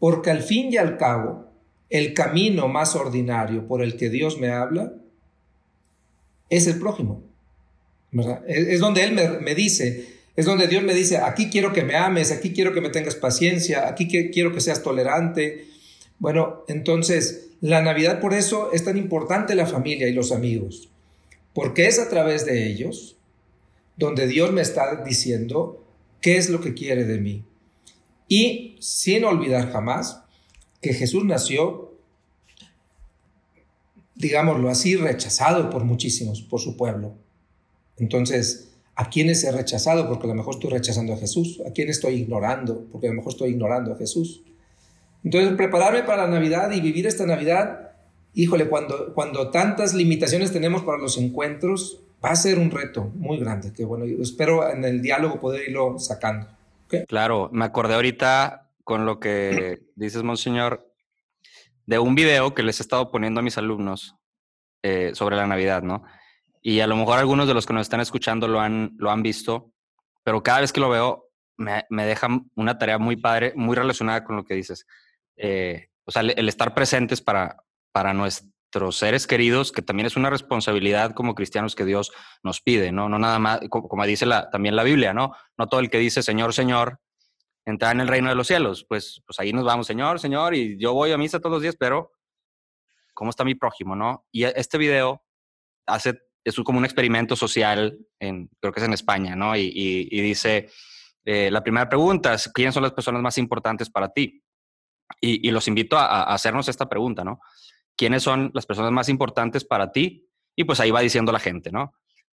porque 0.00 0.30
al 0.30 0.42
fin 0.42 0.72
y 0.72 0.76
al 0.76 0.96
cabo, 0.96 1.52
el 1.88 2.14
camino 2.14 2.66
más 2.66 2.96
ordinario 2.96 3.68
por 3.68 3.80
el 3.80 3.96
que 3.96 4.10
Dios 4.10 4.40
me 4.40 4.50
habla 4.50 4.92
es 6.50 6.66
el 6.66 6.80
prójimo. 6.80 7.22
Es, 8.48 8.80
donde 8.80 9.04
Él 9.04 9.12
me, 9.40 9.54
dice, 9.54 10.11
es 10.34 10.46
donde 10.46 10.66
Dios 10.66 10.82
me 10.82 10.94
dice, 10.94 11.18
aquí 11.18 11.50
quiero 11.50 11.72
que 11.72 11.82
me 11.82 11.96
ames, 11.96 12.32
aquí 12.32 12.52
quiero 12.52 12.72
que 12.72 12.80
me 12.80 12.88
tengas 12.88 13.16
paciencia, 13.16 13.86
aquí 13.88 14.08
quiero 14.08 14.52
que 14.52 14.60
seas 14.60 14.82
tolerante. 14.82 15.66
Bueno, 16.18 16.64
entonces, 16.68 17.50
la 17.60 17.82
Navidad 17.82 18.20
por 18.20 18.32
eso 18.32 18.72
es 18.72 18.84
tan 18.84 18.96
importante 18.96 19.54
la 19.54 19.66
familia 19.66 20.08
y 20.08 20.12
los 20.12 20.32
amigos, 20.32 20.88
porque 21.52 21.86
es 21.86 21.98
a 21.98 22.08
través 22.08 22.46
de 22.46 22.66
ellos 22.66 23.16
donde 23.96 24.26
Dios 24.26 24.52
me 24.52 24.62
está 24.62 25.04
diciendo 25.04 25.84
qué 26.20 26.38
es 26.38 26.48
lo 26.48 26.60
que 26.60 26.72
quiere 26.74 27.04
de 27.04 27.18
mí. 27.18 27.44
Y 28.26 28.76
sin 28.80 29.24
olvidar 29.24 29.70
jamás 29.70 30.22
que 30.80 30.94
Jesús 30.94 31.24
nació, 31.24 31.94
digámoslo 34.14 34.70
así, 34.70 34.96
rechazado 34.96 35.68
por 35.68 35.84
muchísimos, 35.84 36.40
por 36.40 36.60
su 36.60 36.76
pueblo. 36.76 37.14
Entonces, 37.98 38.71
¿a 38.94 39.08
quiénes 39.08 39.44
he 39.44 39.52
rechazado? 39.52 40.08
Porque 40.08 40.26
a 40.26 40.28
lo 40.28 40.34
mejor 40.34 40.54
estoy 40.54 40.70
rechazando 40.70 41.14
a 41.14 41.16
Jesús. 41.16 41.62
¿A 41.66 41.72
quién 41.72 41.88
estoy 41.88 42.14
ignorando? 42.14 42.86
Porque 42.90 43.06
a 43.08 43.10
lo 43.10 43.16
mejor 43.16 43.32
estoy 43.32 43.50
ignorando 43.50 43.92
a 43.92 43.96
Jesús. 43.96 44.42
Entonces, 45.24 45.52
prepararme 45.56 46.02
para 46.02 46.24
la 46.24 46.30
Navidad 46.30 46.70
y 46.72 46.80
vivir 46.80 47.06
esta 47.06 47.26
Navidad, 47.26 47.92
híjole, 48.34 48.68
cuando, 48.68 49.14
cuando 49.14 49.50
tantas 49.50 49.94
limitaciones 49.94 50.52
tenemos 50.52 50.82
para 50.82 50.98
los 50.98 51.16
encuentros, 51.16 52.00
va 52.24 52.30
a 52.30 52.36
ser 52.36 52.58
un 52.58 52.70
reto 52.70 53.10
muy 53.14 53.38
grande, 53.38 53.72
que 53.72 53.84
bueno, 53.84 54.04
espero 54.20 54.68
en 54.68 54.84
el 54.84 55.02
diálogo 55.02 55.40
poder 55.40 55.68
irlo 55.68 55.98
sacando. 55.98 56.46
Claro, 57.08 57.48
me 57.52 57.64
acordé 57.64 57.94
ahorita 57.94 58.70
con 58.84 59.06
lo 59.06 59.18
que 59.18 59.82
dices, 59.96 60.22
Monseñor, 60.22 60.88
de 61.86 61.98
un 61.98 62.14
video 62.14 62.54
que 62.54 62.62
les 62.62 62.80
he 62.80 62.82
estado 62.82 63.10
poniendo 63.10 63.40
a 63.40 63.42
mis 63.42 63.58
alumnos 63.58 64.16
eh, 64.82 65.12
sobre 65.14 65.36
la 65.36 65.46
Navidad, 65.46 65.82
¿no? 65.82 66.02
Y 66.62 66.80
a 66.80 66.86
lo 66.86 66.96
mejor 66.96 67.18
algunos 67.18 67.48
de 67.48 67.54
los 67.54 67.66
que 67.66 67.72
nos 67.72 67.82
están 67.82 68.00
escuchando 68.00 68.46
lo 68.46 68.60
han, 68.60 68.94
lo 68.96 69.10
han 69.10 69.22
visto, 69.22 69.72
pero 70.22 70.42
cada 70.42 70.60
vez 70.60 70.72
que 70.72 70.80
lo 70.80 70.88
veo 70.88 71.28
me, 71.56 71.84
me 71.90 72.06
deja 72.06 72.28
una 72.54 72.78
tarea 72.78 72.98
muy 72.98 73.16
padre, 73.16 73.52
muy 73.56 73.76
relacionada 73.76 74.24
con 74.24 74.36
lo 74.36 74.44
que 74.44 74.54
dices. 74.54 74.86
Eh, 75.36 75.88
o 76.04 76.10
sea, 76.10 76.22
el, 76.22 76.48
estar 76.48 76.74
presentes 76.74 77.20
para, 77.20 77.64
para 77.92 78.14
nuestros 78.14 78.96
seres 78.96 79.26
queridos, 79.26 79.72
que 79.72 79.82
también 79.82 80.06
es 80.06 80.16
una 80.16 80.30
responsabilidad 80.30 81.14
como 81.14 81.34
cristianos 81.34 81.74
que 81.74 81.84
Dios 81.84 82.12
nos 82.42 82.60
pide, 82.60 82.92
¿no? 82.92 83.08
No 83.08 83.18
nada 83.18 83.38
más, 83.38 83.60
como, 83.68 84.06
dice 84.06 84.26
la, 84.26 84.50
también 84.50 84.76
la 84.76 84.82
Biblia, 84.82 85.12
¿no? 85.12 85.34
No 85.56 85.68
todo 85.68 85.80
el 85.80 85.90
que 85.90 85.98
dice 85.98 86.22
Señor, 86.22 86.54
Señor, 86.54 87.00
entra 87.64 87.92
en 87.92 88.00
el 88.00 88.08
reino 88.08 88.28
de 88.28 88.34
los 88.34 88.46
cielos. 88.46 88.84
Pues, 88.88 89.22
pues 89.26 89.38
ahí 89.38 89.52
nos 89.52 89.64
vamos, 89.64 89.86
Señor, 89.86 90.18
Señor, 90.18 90.54
y 90.54 90.78
yo 90.78 90.94
voy 90.94 91.12
a 91.12 91.18
misa 91.18 91.38
todos 91.38 91.54
los 91.54 91.62
días, 91.62 91.76
pero 91.78 92.12
¿cómo 93.14 93.30
está 93.30 93.44
mi 93.44 93.54
prójimo, 93.54 93.94
no? 93.94 94.26
Y 94.32 94.44
este 94.44 94.78
video 94.78 95.22
hace, 95.86 96.20
es 96.44 96.56
como 96.56 96.78
un 96.78 96.84
experimento 96.84 97.36
social, 97.36 97.98
en, 98.18 98.48
creo 98.60 98.72
que 98.72 98.80
es 98.80 98.86
en 98.86 98.92
España, 98.92 99.36
¿no? 99.36 99.56
Y, 99.56 100.08
dice, 100.10 100.68
eh, 101.24 101.50
la 101.50 101.62
primera 101.62 101.88
pregunta 101.88 102.34
es, 102.34 102.48
¿quiénes 102.48 102.74
son 102.74 102.82
las 102.82 102.92
personas 102.92 103.22
más 103.22 103.38
importantes 103.38 103.90
para 103.90 104.08
ti? 104.08 104.42
Y, 105.20 105.50
los 105.50 105.68
invito 105.68 105.98
a, 105.98 106.24
hacernos 106.24 106.68
esta 106.68 106.88
pregunta, 106.88 107.22
¿no? 107.24 107.40
quiénes 107.96 108.22
son 108.22 108.50
las 108.54 108.66
personas 108.66 108.92
más 108.92 109.08
importantes 109.08 109.64
para 109.64 109.92
ti 109.92 110.26
y 110.56 110.64
pues 110.64 110.80
ahí 110.80 110.90
va 110.90 111.00
diciendo 111.00 111.32
la 111.32 111.38
gente, 111.38 111.70
¿no? 111.70 111.92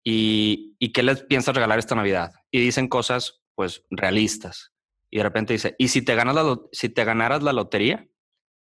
Y, 0.05 0.75
y 0.79 0.93
qué 0.93 1.03
les 1.03 1.23
piensas 1.23 1.55
regalar 1.55 1.79
esta 1.79 1.95
Navidad. 1.95 2.33
Y 2.51 2.61
dicen 2.61 2.89
cosas 2.89 3.43
pues 3.55 3.85
realistas. 3.91 4.73
Y 5.11 5.19
de 5.19 5.23
repente 5.23 5.53
dice, 5.53 5.75
¿y 5.79 5.89
si 5.89 6.03
te, 6.03 6.15
ganas 6.15 6.35
la, 6.35 6.59
si 6.73 6.89
te 6.89 7.05
ganaras 7.05 7.43
la 7.43 7.53
lotería? 7.53 8.09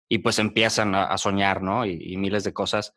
Y 0.09 0.19
pues 0.19 0.39
empiezan 0.39 0.95
a, 0.95 1.17
soñar, 1.19 1.63
¿no? 1.63 1.87
Y, 1.87 2.17
miles 2.17 2.43
de 2.43 2.53
cosas. 2.53 2.93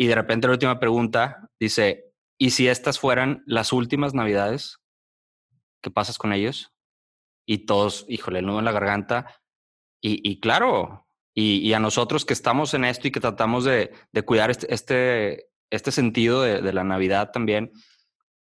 Y 0.00 0.06
de 0.06 0.14
repente 0.14 0.46
la 0.46 0.54
última 0.54 0.80
pregunta 0.80 1.50
dice, 1.60 2.14
¿y 2.38 2.52
si 2.52 2.68
estas 2.68 2.98
fueran 2.98 3.42
las 3.44 3.70
últimas 3.70 4.14
Navidades? 4.14 4.78
¿Qué 5.82 5.90
pasas 5.90 6.16
con 6.16 6.32
ellos? 6.32 6.72
Y 7.46 7.66
todos, 7.66 8.06
híjole, 8.08 8.38
el 8.38 8.46
nudo 8.46 8.60
en 8.60 8.64
la 8.64 8.72
garganta. 8.72 9.42
Y, 10.00 10.26
y 10.26 10.40
claro, 10.40 11.06
y, 11.34 11.70
a 11.74 11.80
nosotros 11.80 12.24
que 12.24 12.32
estamos 12.32 12.72
en 12.72 12.86
esto 12.86 13.08
y 13.08 13.10
que 13.10 13.20
tratamos 13.20 13.64
de, 13.64 13.92
cuidar 14.24 14.50
este, 14.50 14.72
este, 14.72 15.50
este 15.68 15.92
sentido 15.92 16.40
de, 16.40 16.72
la 16.72 16.82
Navidad 16.82 17.30
también, 17.30 17.70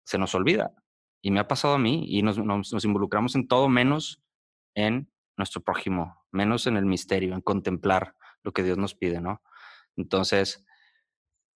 se 0.05 0.17
nos 0.17 0.33
olvida. 0.35 0.71
Y 1.21 1.31
me 1.31 1.41
ha 1.41 1.49
pasado 1.49 1.73
a 1.73 1.79
mí 1.79 2.05
y 2.07 2.21
nos, 2.21 2.37
nos, 2.37 2.85
involucramos 2.85 3.35
en 3.35 3.49
todo 3.49 3.67
menos 3.67 4.23
en 4.75 5.11
nuestro 5.35 5.61
prójimo, 5.61 6.23
menos 6.31 6.67
en 6.67 6.77
el 6.77 6.85
misterio, 6.85 7.33
en 7.33 7.41
contemplar 7.41 8.15
lo 8.43 8.53
que 8.53 8.63
Dios 8.63 8.77
nos 8.77 8.95
pide, 8.95 9.19
¿no? 9.19 9.41
Entonces, 9.97 10.65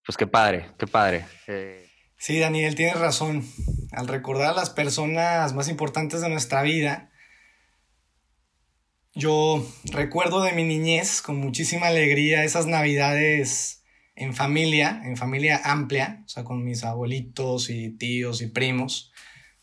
pues 0.05 0.17
qué 0.17 0.27
padre, 0.27 0.69
qué 0.77 0.87
padre. 0.87 1.25
Eh, 1.47 1.87
sí, 2.17 2.39
Daniel, 2.39 2.75
tienes 2.75 2.99
razón. 2.99 3.45
Al 3.91 4.07
recordar 4.07 4.49
a 4.49 4.55
las 4.55 4.69
personas 4.69 5.53
más 5.53 5.69
importantes 5.69 6.21
de 6.21 6.29
nuestra 6.29 6.61
vida, 6.61 7.11
yo 9.15 9.63
recuerdo 9.91 10.41
de 10.41 10.53
mi 10.53 10.63
niñez 10.63 11.21
con 11.21 11.37
muchísima 11.37 11.87
alegría 11.87 12.43
esas 12.43 12.65
navidades 12.65 13.83
en 14.15 14.33
familia, 14.33 15.01
en 15.05 15.17
familia 15.17 15.61
amplia, 15.63 16.23
o 16.25 16.29
sea, 16.29 16.43
con 16.43 16.63
mis 16.63 16.83
abuelitos 16.83 17.69
y 17.69 17.91
tíos 17.91 18.41
y 18.41 18.47
primos, 18.47 19.11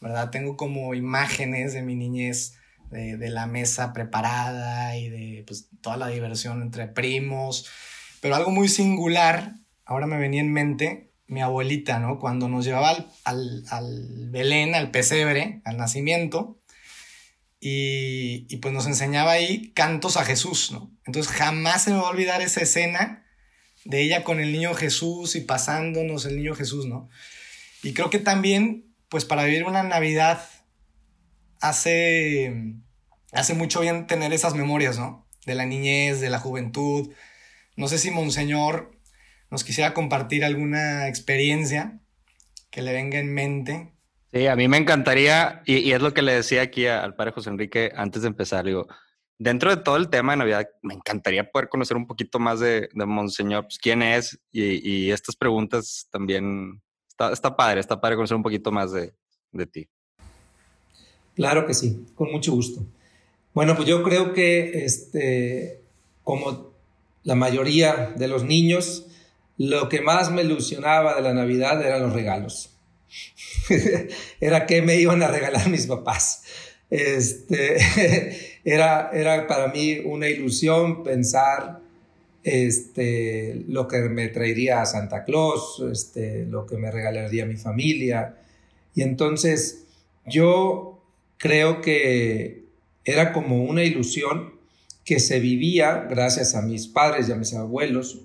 ¿verdad? 0.00 0.30
Tengo 0.30 0.56
como 0.56 0.94
imágenes 0.94 1.72
de 1.72 1.82
mi 1.82 1.96
niñez, 1.96 2.56
de, 2.90 3.30
la 3.30 3.46
mesa 3.46 3.92
preparada 3.92 4.96
y 4.96 5.08
de 5.08 5.44
pues, 5.46 5.68
toda 5.80 5.96
la 5.96 6.08
diversión 6.08 6.62
entre 6.62 6.88
primos, 6.88 7.68
pero 8.20 8.34
algo 8.34 8.50
muy 8.50 8.68
singular, 8.68 9.54
ahora 9.90 10.06
me 10.06 10.18
venía 10.18 10.40
en 10.40 10.52
mente, 10.52 11.10
mi 11.26 11.42
abuelita, 11.42 11.98
¿no? 11.98 12.20
Cuando 12.20 12.48
nos 12.48 12.64
llevaba 12.64 12.90
al, 12.90 13.10
al, 13.24 13.64
al 13.68 14.30
Belén, 14.30 14.76
al 14.76 14.92
pesebre, 14.92 15.62
al 15.64 15.76
nacimiento, 15.76 16.60
y, 17.58 18.56
pues 18.58 18.72
nos 18.72 18.86
enseñaba 18.86 19.32
ahí 19.32 19.72
cantos 19.72 20.16
a 20.16 20.24
Jesús, 20.24 20.70
¿no? 20.70 20.96
Entonces 21.06 21.30
jamás 21.32 21.82
se 21.82 21.90
me 21.90 21.96
va 21.96 22.04
a 22.04 22.10
olvidar 22.10 22.40
esa 22.40 22.60
escena 22.60 23.26
de 23.84 24.00
ella 24.00 24.22
con 24.22 24.38
el 24.38 24.52
niño 24.52 24.74
Jesús 24.74 25.34
y 25.34 25.40
pasándonos 25.40 26.24
el 26.24 26.36
niño 26.36 26.54
Jesús, 26.54 26.86
¿no? 26.86 27.08
Y 27.82 27.92
creo 27.92 28.10
que 28.10 28.20
también, 28.20 28.94
pues 29.08 29.24
para 29.24 29.44
vivir 29.44 29.64
una 29.64 29.82
Navidad 29.82 30.40
hace, 31.60 32.76
hace 33.32 33.54
mucho 33.54 33.80
bien 33.80 34.06
tener 34.06 34.32
esas 34.32 34.54
memorias, 34.54 34.98
¿no? 35.00 35.26
De 35.46 35.56
la 35.56 35.66
niñez, 35.66 36.20
de 36.20 36.30
la 36.30 36.38
juventud. 36.38 37.10
No 37.74 37.88
sé 37.88 37.98
si 37.98 38.12
Monseñor 38.12 38.99
nos 39.50 39.64
quisiera 39.64 39.94
compartir 39.94 40.44
alguna 40.44 41.08
experiencia 41.08 42.00
que 42.70 42.82
le 42.82 42.92
venga 42.92 43.18
en 43.18 43.32
mente 43.32 43.92
Sí, 44.32 44.46
a 44.46 44.54
mí 44.54 44.68
me 44.68 44.76
encantaría, 44.76 45.62
y, 45.66 45.90
es 45.90 46.00
lo 46.00 46.14
que 46.14 46.22
le 46.22 46.32
decía 46.32 46.62
aquí 46.62 46.86
al 46.86 47.16
padre 47.16 47.32
José 47.32 47.50
Enrique 47.50 47.90
antes 47.96 48.22
de 48.22 48.28
empezar, 48.28 48.64
digo, 48.64 48.86
dentro 49.38 49.74
de 49.74 49.82
todo 49.82 49.96
el 49.96 50.08
tema 50.08 50.32
de 50.32 50.38
Navidad, 50.38 50.68
me 50.82 50.94
encantaría 50.94 51.50
poder 51.50 51.68
conocer 51.68 51.96
un 51.96 52.06
poquito 52.06 52.38
más 52.38 52.60
de, 52.60 52.88
Monseñor, 52.94 53.64
pues, 53.64 53.78
quién 53.78 54.02
es, 54.02 54.38
y, 54.52 55.10
estas 55.10 55.34
preguntas 55.34 56.06
también, 56.12 56.80
está, 57.08 57.32
está, 57.32 57.56
padre, 57.56 57.80
está 57.80 58.00
padre 58.00 58.14
conocer 58.14 58.36
un 58.36 58.44
poquito 58.44 58.70
más 58.70 58.92
de, 58.92 59.12
de 59.50 59.66
ti. 59.66 59.88
Claro 61.34 61.66
que 61.66 61.74
sí, 61.74 62.06
con 62.14 62.30
mucho 62.30 62.52
gusto. 62.52 62.84
Bueno, 63.52 63.74
pues 63.74 63.88
yo 63.88 64.00
creo 64.04 64.32
que 64.32 64.84
este, 64.84 65.82
como 66.22 66.70
la 67.24 67.34
mayoría 67.34 68.14
de 68.16 68.28
los 68.28 68.44
niños, 68.44 69.06
lo 69.60 69.90
que 69.90 70.00
más 70.00 70.32
me 70.32 70.40
ilusionaba 70.40 71.14
de 71.14 71.20
la 71.20 71.34
Navidad 71.34 71.84
eran 71.84 72.00
los 72.00 72.14
regalos. 72.14 72.70
era 74.40 74.64
que 74.64 74.80
me 74.80 74.96
iban 74.96 75.22
a 75.22 75.28
regalar 75.28 75.68
mis 75.68 75.86
papás. 75.86 76.44
Este, 76.88 77.76
era, 78.64 79.10
era 79.12 79.46
para 79.46 79.68
mí 79.68 79.98
una 80.02 80.30
ilusión 80.30 81.02
pensar 81.02 81.78
este, 82.42 83.62
lo 83.68 83.86
que 83.86 83.98
me 83.98 84.28
traería 84.28 84.80
a 84.80 84.86
Santa 84.86 85.24
Claus, 85.24 85.84
este, 85.92 86.46
lo 86.46 86.64
que 86.64 86.78
me 86.78 86.90
regalaría 86.90 87.44
mi 87.44 87.58
familia. 87.58 88.38
Y 88.94 89.02
entonces 89.02 89.84
yo 90.24 91.02
creo 91.36 91.82
que 91.82 92.64
era 93.04 93.34
como 93.34 93.62
una 93.64 93.84
ilusión 93.84 94.54
que 95.04 95.20
se 95.20 95.38
vivía 95.38 96.06
gracias 96.08 96.54
a 96.54 96.62
mis 96.62 96.86
padres 96.86 97.28
y 97.28 97.32
a 97.32 97.36
mis 97.36 97.52
abuelos 97.52 98.24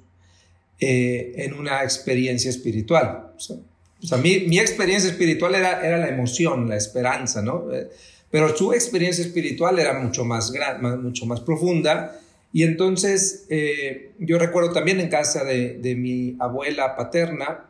eh, 0.80 1.34
en 1.38 1.54
una 1.54 1.84
experiencia 1.84 2.50
espiritual 2.50 3.32
O 3.38 4.08
sea, 4.08 4.18
mi, 4.18 4.42
mi 4.42 4.60
experiencia 4.60 5.10
espiritual 5.10 5.56
era, 5.56 5.86
era 5.86 5.98
la 5.98 6.10
emoción, 6.10 6.68
la 6.68 6.76
esperanza, 6.76 7.42
¿no? 7.42 7.72
Eh, 7.74 7.88
pero 8.30 8.56
su 8.56 8.74
experiencia 8.74 9.24
espiritual 9.24 9.80
era 9.80 9.98
mucho 9.98 10.26
más, 10.26 10.52
gran, 10.52 10.82
mucho 11.02 11.26
más 11.26 11.40
profunda. 11.40 12.20
Y 12.52 12.64
entonces 12.64 13.46
eh, 13.50 14.12
yo 14.20 14.38
recuerdo 14.38 14.74
también 14.74 15.00
en 15.00 15.08
casa 15.08 15.44
de, 15.44 15.76
de, 15.76 15.96
mi 15.96 16.36
abuela 16.40 16.96
paterna 16.98 17.66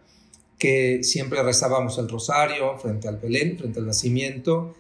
que 0.58 1.04
siempre 1.04 1.44
rezábamos 1.44 1.98
el 2.00 2.10
rosario 2.10 2.78
frente 2.80 3.08
al 3.08 3.18
Belén, 3.18 3.58
frente 3.58 3.80
al 3.80 3.86
nacimiento, 3.86 4.74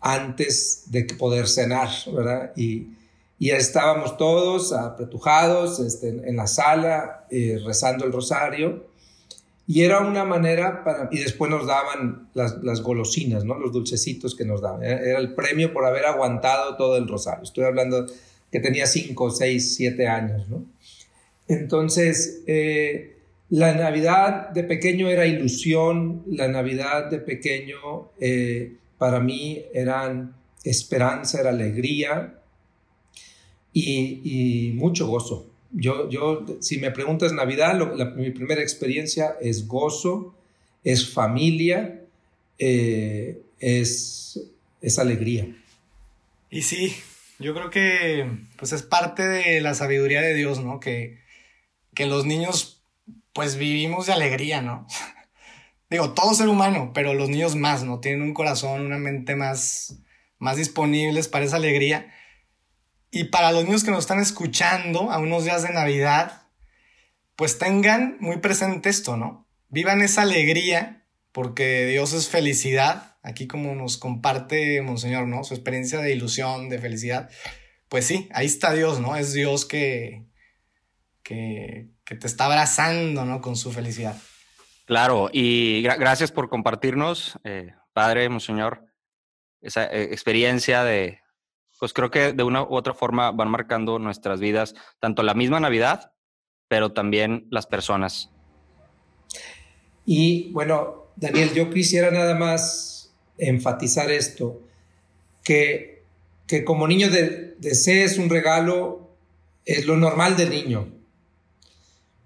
antes 0.00 0.84
de 0.86 1.04
poder 1.04 1.48
cenar, 1.48 1.88
¿verdad? 2.12 2.52
Y, 2.56 2.88
y 3.42 3.50
estábamos 3.50 4.16
todos 4.18 4.72
apretujados 4.72 5.80
este, 5.80 6.10
en 6.10 6.36
la 6.36 6.46
sala 6.46 7.26
eh, 7.28 7.58
rezando 7.66 8.04
el 8.04 8.12
rosario. 8.12 8.86
Y 9.66 9.82
era 9.82 9.98
una 9.98 10.24
manera 10.24 10.84
para... 10.84 11.08
Y 11.10 11.18
después 11.18 11.50
nos 11.50 11.66
daban 11.66 12.28
las, 12.34 12.82
golosinas, 12.82 13.44
¿no? 13.44 13.58
Los 13.58 13.72
dulcecitos 13.72 14.36
que 14.36 14.44
nos 14.44 14.60
daban. 14.60 14.84
Era 14.84 15.18
el 15.18 15.34
premio 15.34 15.72
por 15.72 15.84
haber 15.84 16.06
aguantado 16.06 16.76
todo 16.76 16.96
el 16.96 17.08
rosario. 17.08 17.42
Estoy 17.42 17.64
hablando 17.64 18.06
que 18.52 18.60
tenía 18.60 18.86
5, 18.86 19.30
6, 19.32 19.74
7 19.74 20.06
años, 20.06 20.48
¿no? 20.48 20.64
Entonces, 21.48 22.44
eh, 22.46 23.16
la 23.50 23.74
Navidad 23.74 24.50
de 24.50 24.62
pequeño 24.62 25.08
era 25.08 25.26
ilusión, 25.26 26.22
la 26.28 26.46
Navidad 26.46 27.10
de 27.10 27.18
pequeño 27.18 28.12
eh, 28.20 28.76
para 28.98 29.18
mí 29.18 29.64
eran 29.74 30.32
esperanza, 30.62 31.40
era 31.40 31.50
alegría 31.50 32.38
y, 33.72 34.72
mucho 34.74 35.06
gozo. 35.06 35.50
Yo, 35.70 36.08
yo, 36.10 36.44
si 36.60 36.78
me 36.78 36.90
preguntas 36.90 37.32
Navidad, 37.32 37.78
mi 38.14 38.30
primera 38.30 38.60
experiencia 38.60 39.36
es 39.40 39.66
gozo, 39.66 40.34
es 40.84 41.08
familia, 41.08 42.02
eh, 42.58 43.40
es, 43.58 44.40
es 44.82 44.98
alegría. 44.98 45.48
Y 46.50 46.62
sí, 46.62 46.94
yo 47.38 47.54
creo 47.54 47.70
que 47.70 48.28
pues 48.56 48.72
es 48.72 48.82
parte 48.82 49.26
de 49.26 49.60
la 49.60 49.74
sabiduría 49.74 50.20
de 50.20 50.34
Dios, 50.34 50.62
¿no? 50.62 50.80
Que, 50.80 51.18
que 51.94 52.06
los 52.06 52.26
niños 52.26 52.82
pues 53.32 53.56
vivimos 53.56 54.06
de 54.06 54.12
alegría, 54.12 54.62
¿no? 54.62 54.86
Digo, 55.90 56.12
todo 56.12 56.34
ser 56.34 56.48
humano, 56.48 56.92
pero 56.94 57.14
los 57.14 57.28
niños 57.28 57.56
más, 57.56 57.84
¿no? 57.84 58.00
Tienen 58.00 58.22
un 58.22 58.34
corazón, 58.34 58.82
una 58.82 58.98
mente 58.98 59.36
más, 59.36 59.98
más 60.38 60.56
disponibles 60.56 61.28
para 61.28 61.44
esa 61.44 61.56
alegría. 61.56 62.12
Y 63.14 63.24
para 63.24 63.52
los 63.52 63.64
niños 63.64 63.84
que 63.84 63.90
nos 63.90 64.00
están 64.00 64.20
escuchando 64.20 65.10
a 65.10 65.18
unos 65.18 65.44
días 65.44 65.62
de 65.62 65.72
Navidad, 65.74 66.44
pues 67.36 67.58
tengan 67.58 68.16
muy 68.20 68.38
presente 68.38 68.88
esto, 68.88 69.18
¿no? 69.18 69.46
Vivan 69.68 70.00
esa 70.00 70.22
alegría, 70.22 71.04
porque 71.30 71.84
Dios 71.84 72.14
es 72.14 72.30
felicidad, 72.30 73.18
aquí 73.22 73.46
como 73.46 73.74
nos 73.74 73.98
comparte 73.98 74.80
Monseñor, 74.80 75.28
¿no? 75.28 75.44
Su 75.44 75.52
experiencia 75.52 75.98
de 75.98 76.14
ilusión, 76.14 76.70
de 76.70 76.78
felicidad. 76.78 77.28
Pues 77.90 78.06
sí, 78.06 78.30
ahí 78.32 78.46
está 78.46 78.72
Dios, 78.72 78.98
¿no? 78.98 79.14
Es 79.14 79.34
Dios 79.34 79.66
que, 79.66 80.24
que, 81.22 81.90
que 82.06 82.16
te 82.16 82.26
está 82.26 82.46
abrazando, 82.46 83.26
¿no? 83.26 83.42
Con 83.42 83.56
su 83.56 83.72
felicidad. 83.72 84.16
Claro, 84.86 85.28
y 85.30 85.82
gracias 85.82 86.32
por 86.32 86.48
compartirnos, 86.48 87.38
eh, 87.44 87.74
Padre, 87.92 88.30
Monseñor, 88.30 88.86
esa 89.60 89.84
eh, 89.84 90.04
experiencia 90.04 90.82
de, 90.82 91.21
pues 91.82 91.92
creo 91.92 92.12
que 92.12 92.32
de 92.32 92.44
una 92.44 92.62
u 92.62 92.76
otra 92.76 92.94
forma 92.94 93.32
van 93.32 93.50
marcando 93.50 93.98
nuestras 93.98 94.38
vidas, 94.38 94.76
tanto 95.00 95.24
la 95.24 95.34
misma 95.34 95.58
Navidad, 95.58 96.12
pero 96.68 96.92
también 96.92 97.48
las 97.50 97.66
personas. 97.66 98.30
Y 100.06 100.52
bueno, 100.52 101.06
Daniel, 101.16 101.52
yo 101.54 101.70
quisiera 101.70 102.12
nada 102.12 102.36
más 102.36 103.12
enfatizar 103.36 104.12
esto, 104.12 104.62
que, 105.42 106.04
que 106.46 106.62
como 106.62 106.86
niño 106.86 107.10
de, 107.10 107.56
desees 107.58 108.16
un 108.16 108.30
regalo 108.30 109.10
es 109.64 109.84
lo 109.84 109.96
normal 109.96 110.36
del 110.36 110.50
niño, 110.50 110.86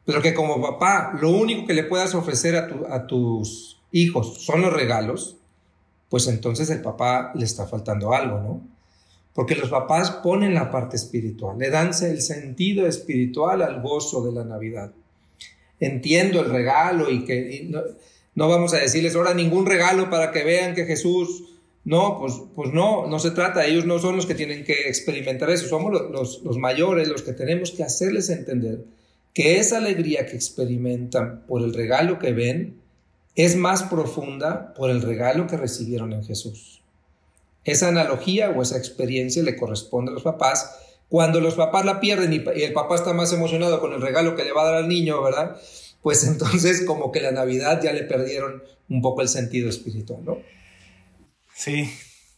pero 0.04 0.20
que 0.20 0.34
como 0.34 0.60
papá 0.60 1.16
lo 1.18 1.30
único 1.30 1.66
que 1.66 1.72
le 1.72 1.84
puedas 1.84 2.14
ofrecer 2.14 2.56
a, 2.56 2.94
a 2.94 3.06
tus 3.06 3.80
hijos 3.90 4.44
son 4.44 4.60
los 4.60 4.74
regalos, 4.74 5.38
pues 6.10 6.26
entonces 6.26 6.68
el 6.68 6.82
papá 6.82 7.32
le 7.34 7.46
está 7.46 7.66
faltando 7.66 8.12
algo, 8.12 8.38
¿no? 8.40 8.75
Porque 9.36 9.54
los 9.54 9.68
papás 9.68 10.10
ponen 10.22 10.54
la 10.54 10.70
parte 10.70 10.96
espiritual, 10.96 11.58
le 11.58 11.68
dan 11.68 11.90
el 12.02 12.22
sentido 12.22 12.86
espiritual 12.86 13.60
al 13.60 13.82
gozo 13.82 14.24
de 14.24 14.32
la 14.32 14.44
Navidad. 14.44 14.92
Entiendo 15.78 16.40
el 16.40 16.50
regalo 16.50 17.10
y 17.10 17.26
que 17.26 17.68
no, 18.34 18.48
vamos 18.48 18.72
a 18.72 18.78
decirles 18.78 19.14
ahora 19.14 19.34
ningún 19.34 19.66
regalo 19.66 20.08
para 20.08 20.32
que 20.32 20.42
vean 20.42 20.74
que 20.74 20.86
Jesús, 20.86 21.44
no, 21.84 22.18
pues, 22.18 22.32
pues 22.54 22.72
no, 22.72 23.06
no 23.08 23.18
se 23.18 23.30
trata, 23.30 23.66
ellos 23.66 23.84
no 23.84 23.98
son 23.98 24.16
los 24.16 24.24
que 24.24 24.34
tienen 24.34 24.64
que 24.64 24.88
experimentar 24.88 25.50
eso, 25.50 25.68
somos 25.68 25.92
los, 26.10 26.42
los 26.42 26.56
mayores 26.56 27.06
los 27.06 27.20
que 27.20 27.34
tenemos 27.34 27.72
que 27.72 27.84
hacerles 27.84 28.30
entender 28.30 28.84
que 29.34 29.58
esa 29.58 29.76
alegría 29.76 30.24
que 30.24 30.34
experimentan 30.34 31.44
por 31.46 31.60
el 31.60 31.74
regalo 31.74 32.18
que 32.18 32.32
ven 32.32 32.78
es 33.34 33.54
más 33.54 33.82
profunda 33.82 34.72
por 34.72 34.88
el 34.88 35.02
regalo 35.02 35.46
que 35.46 35.58
recibieron 35.58 36.14
en 36.14 36.24
Jesús. 36.24 36.80
Esa 37.66 37.88
analogía 37.88 38.50
o 38.50 38.62
esa 38.62 38.78
experiencia 38.78 39.42
le 39.42 39.56
corresponde 39.56 40.12
a 40.12 40.14
los 40.14 40.22
papás. 40.22 40.78
Cuando 41.08 41.40
los 41.40 41.56
papás 41.56 41.84
la 41.84 41.98
pierden 41.98 42.32
y 42.32 42.62
el 42.62 42.72
papá 42.72 42.94
está 42.94 43.12
más 43.12 43.32
emocionado 43.32 43.80
con 43.80 43.92
el 43.92 44.00
regalo 44.00 44.36
que 44.36 44.44
le 44.44 44.52
va 44.52 44.62
a 44.62 44.66
dar 44.66 44.74
al 44.76 44.88
niño, 44.88 45.20
¿verdad? 45.20 45.60
Pues 46.00 46.24
entonces 46.28 46.84
como 46.86 47.10
que 47.10 47.20
la 47.20 47.32
Navidad 47.32 47.82
ya 47.82 47.92
le 47.92 48.04
perdieron 48.04 48.62
un 48.88 49.02
poco 49.02 49.20
el 49.20 49.28
sentido 49.28 49.68
espiritual, 49.68 50.24
¿no? 50.24 50.38
Sí, 51.56 51.90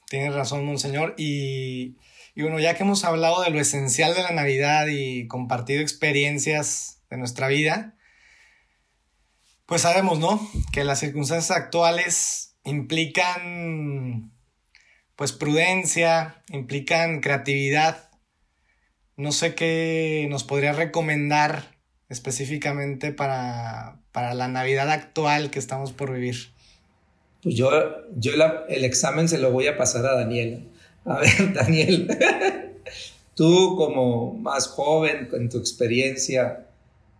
tienes 0.08 0.34
razón, 0.34 0.64
Monseñor. 0.64 1.14
Y, 1.18 1.96
y 2.34 2.42
bueno, 2.42 2.58
ya 2.58 2.74
que 2.74 2.84
hemos 2.84 3.04
hablado 3.04 3.42
de 3.42 3.50
lo 3.50 3.60
esencial 3.60 4.14
de 4.14 4.22
la 4.22 4.30
Navidad 4.30 4.86
y 4.88 5.28
compartido 5.28 5.82
experiencias 5.82 7.02
de 7.10 7.18
nuestra 7.18 7.48
vida, 7.48 7.98
pues 9.66 9.82
sabemos, 9.82 10.18
¿no? 10.18 10.40
Que 10.72 10.84
las 10.84 11.00
circunstancias 11.00 11.54
actuales 11.54 12.56
implican 12.64 14.32
pues 15.18 15.32
prudencia, 15.32 16.44
implican 16.48 17.20
creatividad. 17.20 18.08
No 19.16 19.32
sé 19.32 19.56
qué 19.56 20.28
nos 20.30 20.44
podría 20.44 20.72
recomendar 20.72 21.76
específicamente 22.08 23.12
para, 23.12 24.00
para 24.12 24.32
la 24.34 24.46
Navidad 24.46 24.88
actual 24.90 25.50
que 25.50 25.58
estamos 25.58 25.92
por 25.92 26.12
vivir. 26.12 26.36
Pues 27.42 27.56
yo, 27.56 27.68
yo 28.16 28.30
el 28.68 28.84
examen 28.84 29.28
se 29.28 29.38
lo 29.38 29.50
voy 29.50 29.66
a 29.66 29.76
pasar 29.76 30.06
a 30.06 30.14
Daniel. 30.14 30.68
A 31.04 31.18
ver, 31.18 31.52
Daniel, 31.52 32.16
tú 33.34 33.74
como 33.76 34.34
más 34.34 34.68
joven, 34.68 35.26
con 35.26 35.48
tu 35.48 35.58
experiencia, 35.58 36.68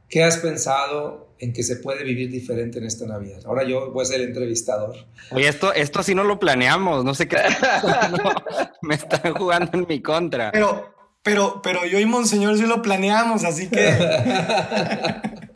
¿qué 0.08 0.22
has 0.22 0.36
pensado 0.36 1.27
en 1.40 1.52
que 1.52 1.62
se 1.62 1.76
puede 1.76 2.04
vivir 2.04 2.30
diferente 2.30 2.78
en 2.78 2.86
esta 2.86 3.06
Navidad. 3.06 3.40
Ahora 3.46 3.64
yo 3.64 3.92
voy 3.92 4.02
a 4.02 4.06
ser 4.06 4.20
el 4.20 4.28
entrevistador. 4.28 4.96
Oye, 5.30 5.48
esto, 5.48 5.72
esto 5.72 6.00
así 6.00 6.14
no 6.14 6.24
lo 6.24 6.38
planeamos, 6.38 7.04
no 7.04 7.14
sé 7.14 7.28
qué. 7.28 7.38
me 8.82 8.96
están 8.96 9.34
jugando 9.34 9.70
en 9.78 9.86
mi 9.88 10.02
contra. 10.02 10.50
Pero, 10.50 10.94
pero, 11.22 11.60
pero 11.62 11.86
yo 11.86 11.98
y 11.98 12.06
Monseñor 12.06 12.56
sí 12.56 12.66
lo 12.66 12.82
planeamos, 12.82 13.44
así 13.44 13.68
que. 13.68 13.94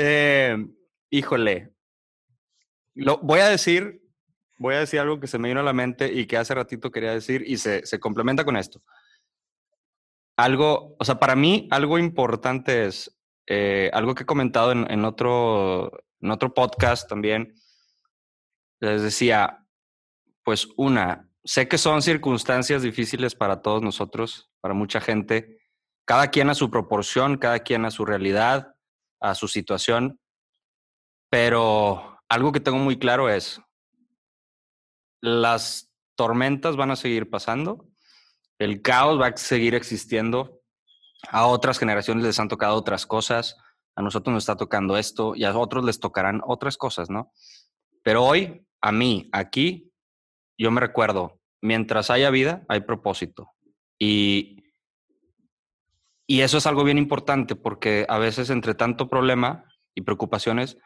Eh, 0.00 0.56
híjole. 1.10 1.72
Lo, 2.94 3.18
voy 3.18 3.40
a 3.40 3.48
decir, 3.48 4.00
voy 4.56 4.76
a 4.76 4.80
decir 4.80 5.00
algo 5.00 5.18
que 5.18 5.26
se 5.26 5.38
me 5.38 5.48
vino 5.48 5.58
a 5.58 5.64
la 5.64 5.72
mente 5.72 6.12
y 6.12 6.26
que 6.26 6.36
hace 6.36 6.54
ratito 6.54 6.92
quería 6.92 7.12
decir 7.12 7.42
y 7.44 7.56
se, 7.56 7.84
se 7.84 7.98
complementa 7.98 8.44
con 8.44 8.56
esto. 8.56 8.80
Algo, 10.36 10.94
o 11.00 11.04
sea, 11.04 11.18
para 11.18 11.34
mí 11.34 11.66
algo 11.72 11.98
importante 11.98 12.86
es 12.86 13.17
eh, 13.50 13.90
algo 13.94 14.14
que 14.14 14.24
he 14.24 14.26
comentado 14.26 14.72
en, 14.72 15.04
otro, 15.06 15.90
en 16.20 16.30
otro 16.30 16.52
podcast 16.52 17.08
también, 17.08 17.54
les 18.80 19.02
decía, 19.02 19.66
pues 20.44 20.68
una, 20.76 21.30
sé 21.44 21.66
que 21.66 21.78
son 21.78 22.02
circunstancias 22.02 22.82
difíciles 22.82 23.34
para 23.34 23.62
todos 23.62 23.80
nosotros, 23.80 24.50
para 24.60 24.74
mucha 24.74 25.00
gente, 25.00 25.62
cada 26.04 26.28
quien 26.28 26.50
a 26.50 26.54
su 26.54 26.70
proporción, 26.70 27.38
cada 27.38 27.60
quien 27.60 27.86
a 27.86 27.90
su 27.90 28.04
realidad, 28.04 28.74
a 29.18 29.34
su 29.34 29.48
situación, 29.48 30.20
pero 31.30 32.20
algo 32.28 32.52
que 32.52 32.60
tengo 32.60 32.78
muy 32.78 32.98
claro 32.98 33.30
es, 33.30 33.62
las 35.22 35.90
tormentas 36.16 36.76
van 36.76 36.90
a 36.90 36.96
seguir 36.96 37.30
pasando, 37.30 37.88
el 38.58 38.82
caos 38.82 39.18
va 39.18 39.28
a 39.28 39.36
seguir 39.38 39.74
existiendo, 39.74 40.57
a 41.30 41.46
otras 41.46 41.78
generaciones 41.78 42.24
les 42.24 42.38
han 42.38 42.48
tocado 42.48 42.74
otras 42.74 43.06
cosas, 43.06 43.56
a 43.96 44.02
nosotros 44.02 44.32
nos 44.32 44.42
está 44.44 44.56
tocando 44.56 44.96
esto 44.96 45.34
y 45.34 45.44
a 45.44 45.56
otros 45.56 45.84
les 45.84 45.98
tocarán 45.98 46.40
otras 46.46 46.76
cosas, 46.76 47.10
¿no? 47.10 47.32
Pero 48.02 48.24
hoy, 48.24 48.64
a 48.80 48.92
mí, 48.92 49.28
aquí, 49.32 49.92
yo 50.56 50.70
me 50.70 50.80
recuerdo, 50.80 51.40
mientras 51.60 52.10
haya 52.10 52.30
vida, 52.30 52.64
hay 52.68 52.80
propósito. 52.82 53.50
Y, 53.98 54.62
y 56.26 56.42
eso 56.42 56.58
es 56.58 56.66
algo 56.66 56.84
bien 56.84 56.98
importante 56.98 57.56
porque 57.56 58.06
a 58.08 58.18
veces 58.18 58.50
entre 58.50 58.74
tanto 58.74 59.08
problema 59.08 59.64
y 59.94 60.02
preocupaciones 60.02 60.78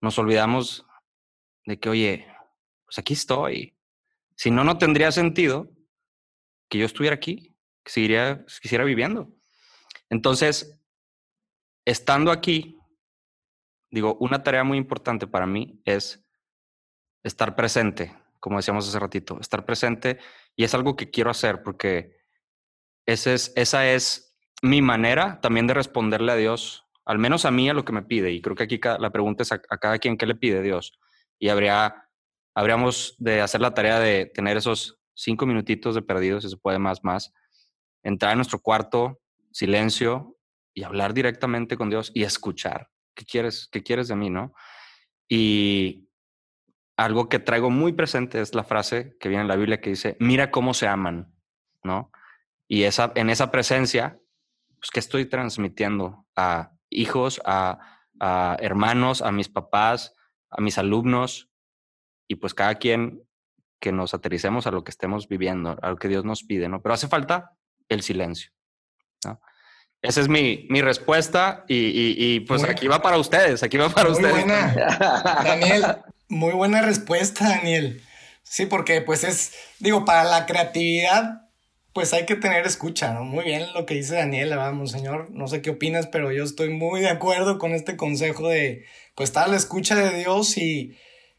nos 0.00 0.18
olvidamos 0.18 0.84
de 1.64 1.80
que, 1.80 1.88
oye, 1.88 2.26
pues 2.84 2.98
aquí 2.98 3.14
estoy. 3.14 3.74
Si 4.36 4.50
no, 4.50 4.64
no 4.64 4.76
tendría 4.76 5.12
sentido 5.12 5.70
que 6.68 6.78
yo 6.78 6.84
estuviera 6.84 7.16
aquí, 7.16 7.56
que 7.82 7.92
seguiría, 7.92 8.44
quisiera 8.60 8.84
viviendo. 8.84 9.32
Entonces, 10.14 10.80
estando 11.84 12.30
aquí, 12.30 12.78
digo, 13.90 14.16
una 14.20 14.44
tarea 14.44 14.62
muy 14.62 14.78
importante 14.78 15.26
para 15.26 15.44
mí 15.44 15.82
es 15.84 16.24
estar 17.24 17.56
presente, 17.56 18.16
como 18.38 18.58
decíamos 18.58 18.88
hace 18.88 19.00
ratito, 19.00 19.40
estar 19.40 19.66
presente 19.66 20.20
y 20.54 20.62
es 20.62 20.72
algo 20.72 20.94
que 20.94 21.10
quiero 21.10 21.30
hacer 21.30 21.64
porque 21.64 22.16
ese 23.06 23.34
es, 23.34 23.52
esa 23.56 23.90
es 23.90 24.36
mi 24.62 24.82
manera 24.82 25.40
también 25.40 25.66
de 25.66 25.74
responderle 25.74 26.30
a 26.30 26.36
Dios, 26.36 26.84
al 27.04 27.18
menos 27.18 27.44
a 27.44 27.50
mí 27.50 27.68
a 27.68 27.74
lo 27.74 27.84
que 27.84 27.92
me 27.92 28.02
pide. 28.02 28.30
Y 28.30 28.40
creo 28.40 28.54
que 28.54 28.62
aquí 28.62 28.78
la 29.00 29.10
pregunta 29.10 29.42
es 29.42 29.50
a, 29.50 29.58
cada 29.58 29.98
quien 29.98 30.16
qué 30.16 30.26
le 30.26 30.36
pide 30.36 30.62
Dios. 30.62 30.96
Y 31.40 31.48
habría, 31.48 32.08
habríamos 32.54 33.16
de 33.18 33.40
hacer 33.40 33.60
la 33.60 33.74
tarea 33.74 33.98
de 33.98 34.26
tener 34.26 34.56
esos 34.58 34.96
cinco 35.12 35.44
minutitos 35.44 35.96
de 35.96 36.02
perdidos, 36.02 36.44
si 36.44 36.50
se 36.50 36.56
puede 36.56 36.78
más, 36.78 37.02
más, 37.02 37.32
entrar 38.04 38.30
en 38.30 38.38
nuestro 38.38 38.60
cuarto, 38.60 39.20
silencio 39.54 40.36
y 40.74 40.82
hablar 40.82 41.14
directamente 41.14 41.76
con 41.76 41.88
Dios 41.88 42.10
y 42.12 42.24
escuchar. 42.24 42.90
¿Qué 43.14 43.24
quieres, 43.24 43.68
qué 43.70 43.84
quieres 43.84 44.08
de 44.08 44.16
mí, 44.16 44.28
no? 44.28 44.52
Y 45.28 46.08
algo 46.96 47.28
que 47.28 47.38
traigo 47.38 47.70
muy 47.70 47.92
presente 47.92 48.40
es 48.40 48.54
la 48.54 48.64
frase 48.64 49.16
que 49.20 49.28
viene 49.28 49.42
en 49.42 49.48
la 49.48 49.56
Biblia 49.56 49.80
que 49.80 49.90
dice, 49.90 50.16
mira 50.18 50.50
cómo 50.50 50.74
se 50.74 50.88
aman, 50.88 51.32
¿no? 51.84 52.10
Y 52.66 52.82
esa, 52.82 53.12
en 53.14 53.30
esa 53.30 53.52
presencia, 53.52 54.18
pues, 54.78 54.90
¿qué 54.90 54.98
estoy 54.98 55.26
transmitiendo 55.26 56.26
a 56.34 56.72
hijos, 56.90 57.40
a, 57.44 57.78
a 58.18 58.56
hermanos, 58.60 59.22
a 59.22 59.30
mis 59.30 59.48
papás, 59.48 60.16
a 60.50 60.60
mis 60.60 60.78
alumnos? 60.78 61.48
Y 62.26 62.36
pues 62.36 62.54
cada 62.54 62.74
quien 62.76 63.22
que 63.78 63.92
nos 63.92 64.14
aterricemos 64.14 64.66
a 64.66 64.72
lo 64.72 64.82
que 64.82 64.90
estemos 64.90 65.28
viviendo, 65.28 65.78
a 65.80 65.90
lo 65.90 65.96
que 65.96 66.08
Dios 66.08 66.24
nos 66.24 66.42
pide, 66.42 66.68
¿no? 66.68 66.82
Pero 66.82 66.94
hace 66.94 67.06
falta 67.06 67.52
el 67.88 68.02
silencio. 68.02 68.53
Esa 70.04 70.20
es 70.20 70.28
mi, 70.28 70.66
mi 70.68 70.82
respuesta 70.82 71.64
y, 71.66 72.40
pues 72.40 72.62
aquí 72.62 72.86
va 72.88 73.00
para 73.00 73.16
ustedes, 73.16 73.62
aquí 73.62 73.78
va 73.78 73.88
para 73.88 74.10
muy 74.10 74.18
ustedes. 74.18 74.34
Buena. 74.34 75.40
Daniel, 75.44 75.84
muy 76.28 76.52
buena 76.52 76.82
respuesta, 76.82 77.48
Daniel. 77.48 78.02
Sí, 78.42 78.66
porque 78.66 79.00
pues 79.00 79.24
es, 79.24 79.54
digo, 79.78 80.04
para 80.04 80.24
la 80.24 80.44
creatividad, 80.44 81.48
pues 81.94 82.12
hay 82.12 82.26
que 82.26 82.36
tener 82.36 82.66
escucha, 82.66 83.14
¿no? 83.14 83.24
Muy 83.24 83.44
bien 83.44 83.72
lo 83.72 83.86
que 83.86 83.94
dice 83.94 84.16
Daniel, 84.16 84.54
vamos, 84.54 84.90
señor. 84.90 85.30
No 85.30 85.48
sé 85.48 85.62
qué 85.62 85.70
opinas, 85.70 86.06
pero 86.08 86.30
yo 86.32 86.44
estoy 86.44 86.68
muy 86.68 87.00
de 87.00 87.08
acuerdo 87.08 87.56
con 87.56 87.72
este 87.72 87.96
consejo 87.96 88.50
de, 88.50 88.84
pues, 89.14 89.30
estar 89.30 89.44
a 89.44 89.48
la 89.48 89.56
escucha 89.56 89.94
de 89.94 90.18
Dios 90.18 90.58
y, 90.58 90.98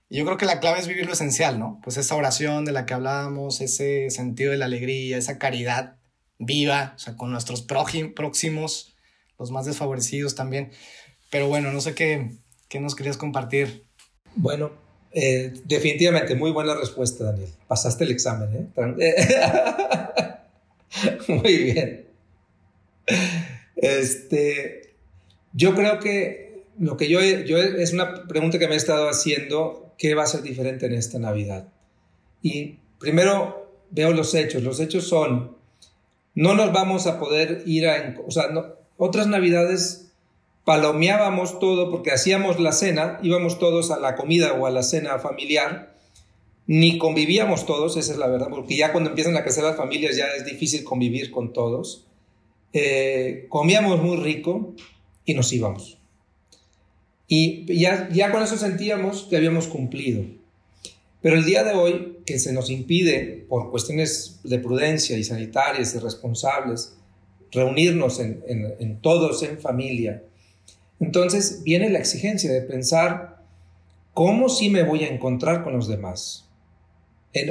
y 0.09 0.17
yo 0.17 0.25
creo 0.25 0.37
que 0.37 0.47
la 0.47 0.59
clave 0.59 0.79
es 0.79 0.87
vivir 0.87 1.05
lo 1.05 1.13
esencial, 1.13 1.59
¿no? 1.59 1.79
Pues 1.83 1.97
esa 1.97 2.15
oración 2.15 2.65
de 2.65 2.71
la 2.71 2.87
que 2.87 2.95
hablábamos, 2.95 3.61
ese 3.61 4.09
sentido 4.09 4.49
de 4.49 4.57
la 4.57 4.65
alegría, 4.65 5.19
esa 5.19 5.37
caridad 5.37 5.94
viva, 6.39 6.93
o 6.95 6.99
sea, 6.99 7.15
con 7.15 7.31
nuestros 7.31 7.61
próximos, 7.61 8.95
los 9.39 9.51
más 9.51 9.65
desfavorecidos 9.65 10.35
también. 10.35 10.71
Pero 11.29 11.47
bueno, 11.47 11.71
no 11.71 11.81
sé 11.81 11.95
qué, 11.95 12.31
qué 12.69 12.79
nos 12.79 12.95
querías 12.95 13.17
compartir. 13.17 13.83
Bueno, 14.35 14.71
eh, 15.11 15.53
definitivamente, 15.65 16.35
muy 16.35 16.51
buena 16.51 16.75
respuesta, 16.75 17.23
Daniel. 17.23 17.49
Pasaste 17.67 18.03
el 18.03 18.11
examen, 18.11 18.69
¿eh? 18.77 19.27
muy 21.27 21.57
bien. 21.57 22.05
Este, 23.77 24.95
yo 25.53 25.73
creo 25.73 25.99
que 25.99 26.65
lo 26.77 26.97
que 26.97 27.07
yo, 27.07 27.21
yo 27.21 27.57
es 27.57 27.93
una 27.93 28.27
pregunta 28.27 28.59
que 28.59 28.67
me 28.67 28.73
he 28.73 28.77
estado 28.77 29.07
haciendo, 29.07 29.93
¿qué 29.97 30.15
va 30.15 30.23
a 30.23 30.27
ser 30.27 30.41
diferente 30.41 30.85
en 30.85 30.93
esta 30.93 31.19
Navidad? 31.19 31.69
Y 32.41 32.79
primero 32.99 33.71
veo 33.91 34.11
los 34.11 34.33
hechos. 34.35 34.63
Los 34.63 34.79
hechos 34.79 35.07
son 35.07 35.54
no 36.35 36.53
nos 36.53 36.71
vamos 36.73 37.07
a 37.07 37.19
poder 37.19 37.63
ir 37.65 37.87
a... 37.87 38.15
O 38.27 38.31
sea, 38.31 38.49
otras 38.97 39.27
navidades 39.27 40.11
palomeábamos 40.65 41.59
todo 41.59 41.89
porque 41.89 42.11
hacíamos 42.11 42.59
la 42.59 42.71
cena, 42.71 43.19
íbamos 43.23 43.59
todos 43.59 43.91
a 43.91 43.99
la 43.99 44.15
comida 44.15 44.53
o 44.53 44.65
a 44.65 44.71
la 44.71 44.83
cena 44.83 45.19
familiar, 45.19 45.95
ni 46.67 46.97
convivíamos 46.97 47.65
todos, 47.65 47.95
esa 47.97 48.11
es 48.11 48.17
la 48.17 48.27
verdad, 48.27 48.47
porque 48.49 48.75
ya 48.75 48.91
cuando 48.91 49.11
empiezan 49.11 49.37
a 49.37 49.43
crecer 49.43 49.63
las 49.63 49.77
familias 49.77 50.17
ya 50.17 50.25
es 50.35 50.45
difícil 50.45 50.83
convivir 50.83 51.31
con 51.31 51.53
todos. 51.53 52.07
Eh, 52.73 53.45
comíamos 53.49 54.01
muy 54.01 54.17
rico 54.17 54.73
y 55.23 55.35
nos 55.35 55.53
íbamos. 55.53 55.99
Y 57.27 57.65
ya, 57.79 58.09
ya 58.11 58.31
con 58.31 58.43
eso 58.43 58.57
sentíamos 58.57 59.23
que 59.29 59.37
habíamos 59.37 59.67
cumplido. 59.67 60.25
Pero 61.21 61.37
el 61.37 61.45
día 61.45 61.63
de 61.63 61.73
hoy, 61.73 62.14
que 62.25 62.39
se 62.39 62.53
nos 62.53 62.69
impide 62.69 63.45
por 63.47 63.69
cuestiones 63.69 64.39
de 64.43 64.59
prudencia 64.59 65.17
y 65.17 65.23
sanitarias 65.23 65.93
y 65.95 65.99
responsables, 65.99 66.93
reunirnos 67.51 68.19
en, 68.19 68.99
todos 69.01 69.43
en 69.43 69.59
familia, 69.59 70.23
entonces 70.99 71.61
viene 71.63 71.89
la 71.89 71.99
exigencia 71.99 72.51
de 72.51 72.61
pensar 72.61 73.43
cómo 74.13 74.49
sí 74.49 74.69
me 74.69 74.83
voy 74.83 75.03
a 75.03 75.09
encontrar 75.09 75.63
con 75.63 75.73
los 75.73 75.87
demás. 75.87 76.45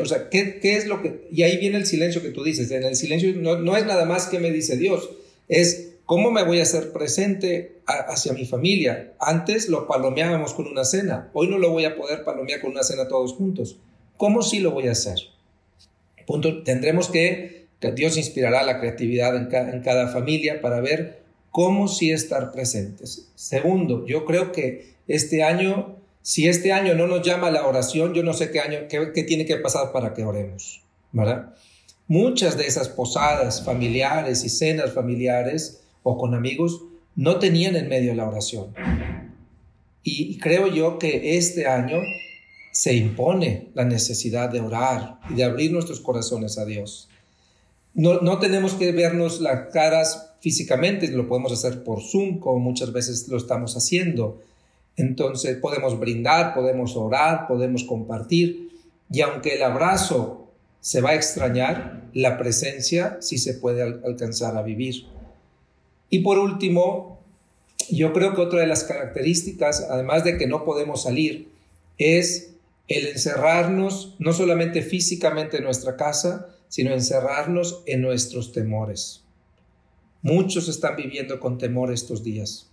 o 0.01 0.07
sea, 0.07 0.29
¿qué, 0.29 0.59
es 0.63 0.87
lo 0.87 1.03
que... 1.03 1.29
Y 1.31 1.43
ahí 1.43 1.59
viene 1.59 1.77
el 1.77 1.87
silencio 1.87 2.23
que 2.23 2.31
tú 2.31 2.43
dices. 2.43 2.71
En 2.71 2.85
el 2.85 2.97
silencio 2.97 3.35
no, 3.37 3.59
no 3.59 3.77
es 3.77 3.87
nada 3.87 4.05
más 4.07 4.27
que 4.27 4.41
me 4.41 4.51
dice 4.51 4.77
Dios, 4.77 5.11
es 5.49 5.95
¿Cómo 6.07 6.31
me 6.31 6.45
voy 6.45 6.61
a 6.61 6.65
hacer 6.65 6.93
presente 6.93 7.81
hacia 7.87 8.35
mi 8.35 8.45
familia? 8.45 9.15
Antes 9.19 9.71
lo 9.71 9.87
palomeábamos 9.87 10.53
con 10.53 10.67
una 10.67 10.85
cena, 10.85 11.31
hoy 11.33 11.49
no 11.49 11.57
lo 11.57 11.71
voy 11.71 11.87
a 11.87 11.97
poder 11.97 12.25
palomear 12.25 12.61
con 12.61 12.73
una 12.73 12.83
cena 12.83 13.09
todos 13.09 13.33
juntos. 13.33 13.79
¿Cómo 14.17 14.43
sí 14.43 14.61
lo 14.61 14.71
voy 14.71 14.89
a 14.89 14.93
hacer? 14.93 15.19
Tendremos 16.65 17.09
que, 17.09 17.67
que 17.81 17.93
Dios 17.93 18.17
inspirará 18.17 18.63
la 18.63 18.81
creatividad 18.81 19.37
en, 19.37 19.53
en 19.53 19.83
cada 19.83 20.09
familia 20.09 20.61
para 20.61 20.81
ver 20.81 21.23
cómo 21.51 21.89
sí 21.89 22.11
estar 22.11 22.51
presentes. 22.53 23.31
Segundo, 23.35 24.07
yo 24.07 24.25
creo 24.25 24.53
que 24.53 24.95
este 25.07 25.43
año, 25.43 25.97
si 26.23 26.49
este 26.49 26.73
año 26.73 26.95
no 26.95 27.07
nos 27.07 27.27
llama 27.27 27.51
la 27.51 27.67
oración, 27.67 28.15
yo 28.15 28.23
no 28.23 28.33
sé 28.33 28.51
qué 28.51 28.61
año, 28.61 28.81
qué, 28.89 29.13
qué 29.15 29.23
tiene 29.23 29.45
que 29.45 29.57
pasar 29.57 29.93
para 29.93 30.15
que 30.15 30.25
oremos, 30.25 30.83
¿verdad? 31.13 31.55
Muchas 32.09 32.57
de 32.57 32.67
esas 32.67 32.89
posadas 32.89 33.65
familiares 33.65 34.45
y 34.45 34.49
cenas 34.49 34.93
familiares 34.93 35.85
o 36.03 36.19
con 36.19 36.35
amigos 36.35 36.83
no 37.17 37.39
tenían 37.39 37.77
en 37.77 37.89
medio 37.89 38.15
la 38.15 38.27
oración. 38.27 38.75
Y 40.03 40.39
creo 40.39 40.67
yo 40.67 40.99
que 40.99 41.39
este 41.39 41.67
año 41.67 41.99
se 42.75 42.93
impone 42.93 43.69
la 43.75 43.85
necesidad 43.85 44.51
de 44.51 44.61
orar 44.61 45.21
y 45.31 45.35
de 45.35 45.45
abrir 45.45 45.71
nuestros 45.71 46.01
corazones 46.01 46.59
a 46.59 46.65
Dios. 46.65 47.09
No, 47.95 48.21
no 48.21 48.41
tenemos 48.41 48.75
que 48.75 48.91
vernos 48.91 49.41
las 49.41 49.73
caras 49.73 50.33
físicamente, 50.41 51.07
lo 51.07 51.29
podemos 51.29 51.53
hacer 51.53 51.85
por 51.85 52.03
Zoom, 52.03 52.41
como 52.41 52.59
muchas 52.59 52.93
veces 52.93 53.29
lo 53.29 53.37
estamos 53.37 53.77
haciendo. 53.77 54.43
Entonces 54.97 55.57
podemos 55.59 56.01
brindar, 56.01 56.53
podemos 56.53 56.97
orar, 56.97 57.47
podemos 57.47 57.85
compartir. 57.85 58.71
Y 59.09 59.21
aunque 59.21 59.55
el 59.55 59.63
abrazo 59.63 60.49
se 60.81 61.01
va 61.01 61.11
a 61.11 61.15
extrañar, 61.15 62.11
la 62.13 62.37
presencia 62.39 63.19
sí 63.21 63.39
se 63.39 63.55
puede 63.55 63.83
alcanzar 63.83 64.57
a 64.57 64.63
vivir. 64.63 65.07
Y 66.11 66.19
por 66.19 66.41
último, 66.41 67.21
yo 67.89 68.13
creo 68.13 68.35
que 68.35 68.41
otra 68.41 68.59
de 68.59 68.67
las 68.67 68.83
características, 68.83 69.87
además 69.89 70.25
de 70.25 70.39
que 70.39 70.49
no 70.49 70.65
podemos 70.65 71.05
salir, 71.05 71.51
es 71.99 72.54
el 72.89 73.07
encerrarnos 73.07 74.17
no 74.19 74.33
solamente 74.33 74.83
físicamente 74.83 75.59
en 75.59 75.65
nuestra 75.65 75.97
casa, 75.97 76.49
sino 76.69 76.93
encerrarnos 76.93 77.83
en 77.87 78.03
nuestros 78.03 78.53
temores. 78.53 79.23
Muchos 80.23 80.69
están 80.69 80.97
viviendo 80.97 81.39
con 81.41 81.59
temor 81.59 81.93
estos 81.93 82.23
días 82.23 82.71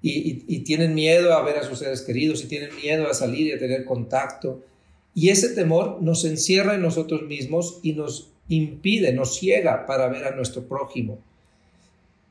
y, 0.00 0.44
y, 0.46 0.60
tienen 0.60 0.94
miedo 0.94 1.34
a 1.34 1.42
ver 1.42 1.58
a 1.58 1.64
sus 1.64 1.80
seres 1.80 2.02
queridos 2.02 2.44
y 2.44 2.46
tienen 2.46 2.74
miedo 2.76 3.08
a 3.08 3.14
salir 3.14 3.48
y 3.48 3.52
a 3.52 3.58
tener 3.58 3.84
contacto. 3.84 4.62
Y 5.12 5.30
ese 5.30 5.48
temor 5.48 6.00
nos 6.00 6.24
encierra 6.24 6.76
en 6.76 6.82
nosotros 6.82 7.22
mismos 7.22 7.80
y 7.82 7.94
nos 7.94 8.30
impide, 8.48 9.12
nos 9.12 9.36
ciega 9.36 9.86
para 9.86 10.08
ver 10.08 10.24
a 10.24 10.36
nuestro 10.36 10.68
prójimo. 10.68 11.18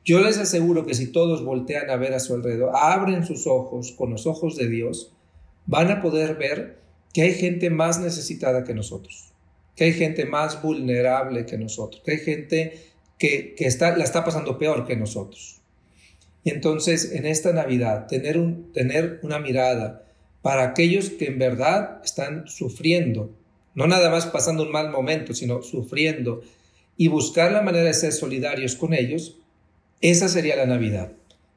Yo 0.04 0.20
les 0.20 0.38
aseguro 0.38 0.86
que 0.86 0.94
si 0.94 1.08
todos 1.08 1.44
voltean 1.44 1.90
a 1.90 1.96
ver 1.96 2.14
a 2.14 2.20
su 2.20 2.34
alrededor, 2.34 2.72
abren 2.74 3.26
sus 3.26 3.46
ojos 3.46 3.92
con 3.92 4.10
los 4.10 4.26
ojos 4.26 4.56
de 4.56 4.68
Dios, 4.68 5.12
van 5.66 5.90
a 5.90 6.00
poder 6.00 6.36
ver 6.36 6.78
que 7.12 7.22
hay 7.22 7.34
gente 7.34 7.70
más 7.70 8.00
necesitada 8.00 8.64
que 8.64 8.74
nosotros, 8.74 9.32
que 9.76 9.84
hay 9.84 9.92
gente 9.92 10.24
más 10.24 10.62
vulnerable 10.62 11.46
que 11.46 11.58
nosotros, 11.58 12.02
que 12.04 12.12
hay 12.12 12.18
gente 12.18 12.80
que, 13.18 13.54
está, 13.58 13.96
la 13.96 14.04
está 14.04 14.24
pasando 14.24 14.58
peor 14.58 14.86
que 14.86 14.96
nosotros. 14.96 15.60
Y 16.44 16.50
entonces 16.50 17.12
en 17.12 17.26
esta 17.26 17.52
Navidad, 17.52 18.06
tener, 18.06 18.38
un, 18.38 18.72
tener 18.72 19.20
una 19.22 19.38
mirada 19.38 20.04
para 20.42 20.64
aquellos 20.64 21.10
que 21.10 21.26
en 21.26 21.38
verdad 21.38 22.00
están 22.04 22.46
sufriendo, 22.46 23.34
no 23.74 23.86
nada 23.86 24.10
más 24.10 24.26
pasando 24.26 24.62
un 24.62 24.72
mal 24.72 24.90
momento, 24.90 25.34
sino 25.34 25.62
sufriendo, 25.62 26.42
y 26.96 27.08
buscar 27.08 27.52
la 27.52 27.62
manera 27.62 27.84
de 27.84 27.94
ser 27.94 28.12
solidarios 28.12 28.74
con 28.74 28.92
ellos, 28.94 29.36
esa 30.00 30.28
sería 30.28 30.56
la 30.56 30.66
Navidad, 30.66 31.12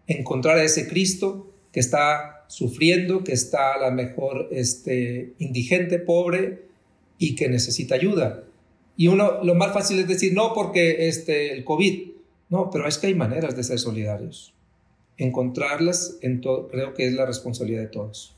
encontrar 0.08 0.58
a 0.58 0.64
ese 0.64 0.88
Cristo 0.88 1.52
que 1.72 1.80
está 1.80 2.41
sufriendo, 2.52 3.24
que 3.24 3.32
está 3.32 3.76
a 3.76 3.90
lo 3.90 3.96
mejor 3.96 4.50
este, 4.52 5.34
indigente, 5.40 6.00
pobre 6.00 6.66
y 7.18 7.36
que 7.36 7.48
necesita 7.48 7.96
ayuda. 7.96 8.44
Y 8.98 9.08
uno, 9.08 9.42
lo 9.42 9.56
más 9.56 9.74
fácil 9.74 10.00
es 10.00 10.08
decir, 10.08 10.34
no, 10.34 10.54
porque 10.54 11.08
este, 11.08 11.54
el 11.54 11.64
COVID. 11.64 12.12
No, 12.50 12.70
pero 12.70 12.88
es 12.88 12.98
que 12.98 13.08
hay 13.08 13.16
maneras 13.16 13.56
de 13.56 13.64
ser 13.64 13.80
solidarios. 13.80 14.54
Encontrarlas 15.16 16.18
en 16.22 16.42
creo 16.42 16.94
que 16.94 17.08
es 17.08 17.14
la 17.14 17.26
responsabilidad 17.26 17.84
de 17.84 17.88
todos. 17.88 18.36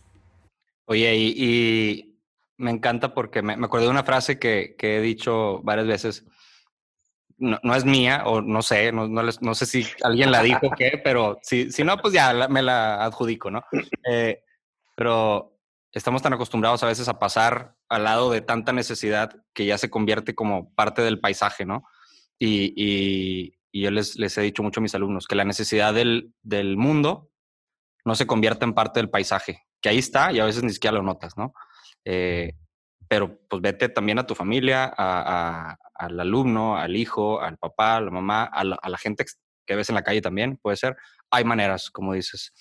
Oye, 0.85 1.15
y, 1.17 2.19
me 2.57 2.69
encanta 2.69 3.15
porque 3.15 3.41
me, 3.41 3.57
me, 3.57 3.65
acordé 3.65 3.85
de 3.85 3.91
una 3.91 4.03
frase 4.03 4.37
que, 4.37 4.75
que 4.77 4.97
he 4.97 5.01
dicho 5.01 5.59
varias 5.63 5.87
veces. 5.87 6.25
No, 7.43 7.59
no, 7.61 7.75
es 7.75 7.83
mía, 7.83 8.23
o 8.25 8.41
no 8.41 8.61
sé, 8.61 8.91
no, 8.91 9.07
no, 9.07 9.21
no, 9.21 9.55
sé 9.55 9.65
si 9.65 9.85
alguien 10.01 10.31
la 10.31 10.41
dijo 10.41 10.67
o 10.67 10.71
qué, 10.71 10.99
pero 11.03 11.39
si, 11.41 11.71
si 11.71 11.83
no, 11.83 11.97
pues 11.97 12.13
ya 12.13 12.47
me 12.47 12.61
la 12.61 13.03
adjudico, 13.03 13.51
¿no? 13.51 13.65
Eh, 14.09 14.41
pero 14.95 15.59
estamos 15.91 16.21
tan 16.21 16.33
acostumbrados 16.33 16.81
a 16.83 16.87
veces 16.87 17.09
a 17.09 17.19
pasar 17.19 17.75
al 17.89 18.05
lado 18.05 18.31
de 18.31 18.41
tanta 18.41 18.71
necesidad 18.71 19.35
que 19.53 19.65
ya 19.65 19.77
se 19.77 19.89
convierte 19.89 20.35
como 20.35 20.73
parte 20.73 21.01
del 21.01 21.19
paisaje, 21.19 21.65
¿no? 21.65 21.83
Y, 22.39 22.73
y, 22.75 23.59
y 23.71 23.81
yo 23.81 23.91
les, 23.91 24.17
les, 24.17 24.37
he 24.37 24.41
dicho 24.41 24.63
mucho 24.63 24.79
a 24.79 24.83
mis 24.83 24.95
alumnos 24.95 25.27
que 25.27 25.35
la 25.35 25.45
necesidad 25.45 25.93
del, 25.93 26.33
del 26.41 26.77
mundo 26.77 27.29
no 28.05 28.15
se 28.15 28.25
convierte 28.25 28.65
en 28.65 28.73
parte 28.73 28.99
del 28.99 29.09
paisaje, 29.09 29.65
que 29.81 29.89
ahí 29.89 29.97
está 29.97 30.31
y 30.31 30.39
a 30.39 30.45
veces 30.45 30.63
ni 30.63 30.71
siquiera 30.71 30.97
lo 30.97 31.03
notas, 31.03 31.37
¿no? 31.37 31.53
Eh, 32.05 32.53
pero 33.13 33.39
pues 33.47 33.61
vete 33.61 33.89
también 33.89 34.17
a 34.17 34.25
tu 34.25 34.33
familia, 34.33 34.85
a, 34.85 34.95
a, 34.97 35.77
al 35.93 36.19
alumno, 36.19 36.77
al 36.77 36.95
hijo, 36.95 37.39
al 37.39 37.59
papá, 37.59 37.97
a 37.97 38.01
la 38.01 38.09
mamá, 38.09 38.45
a 38.45 38.63
la, 38.63 38.75
a 38.81 38.89
la, 38.89 38.97
gente 38.97 39.23
que 39.67 39.75
ves 39.75 39.89
en 39.89 39.93
la 39.93 40.01
calle 40.01 40.19
también, 40.19 40.57
puede 40.57 40.77
ser. 40.77 40.97
Hay 41.29 41.43
maneras, 41.43 41.91
como 41.91 42.13
dices, 42.13 42.51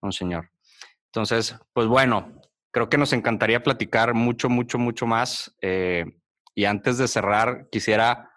un 0.00 0.12
señor. 0.12 0.48
Entonces, 1.06 1.56
pues 1.72 1.88
bueno, 1.88 2.40
creo 2.70 2.88
que 2.88 2.98
nos 2.98 3.12
encantaría 3.14 3.64
platicar 3.64 4.14
mucho, 4.14 4.48
mucho, 4.48 4.78
mucho 4.78 5.06
más. 5.06 5.56
Eh, 5.60 6.04
y 6.54 6.66
antes 6.66 6.98
de 6.98 7.08
cerrar, 7.08 7.66
quisiera 7.72 8.30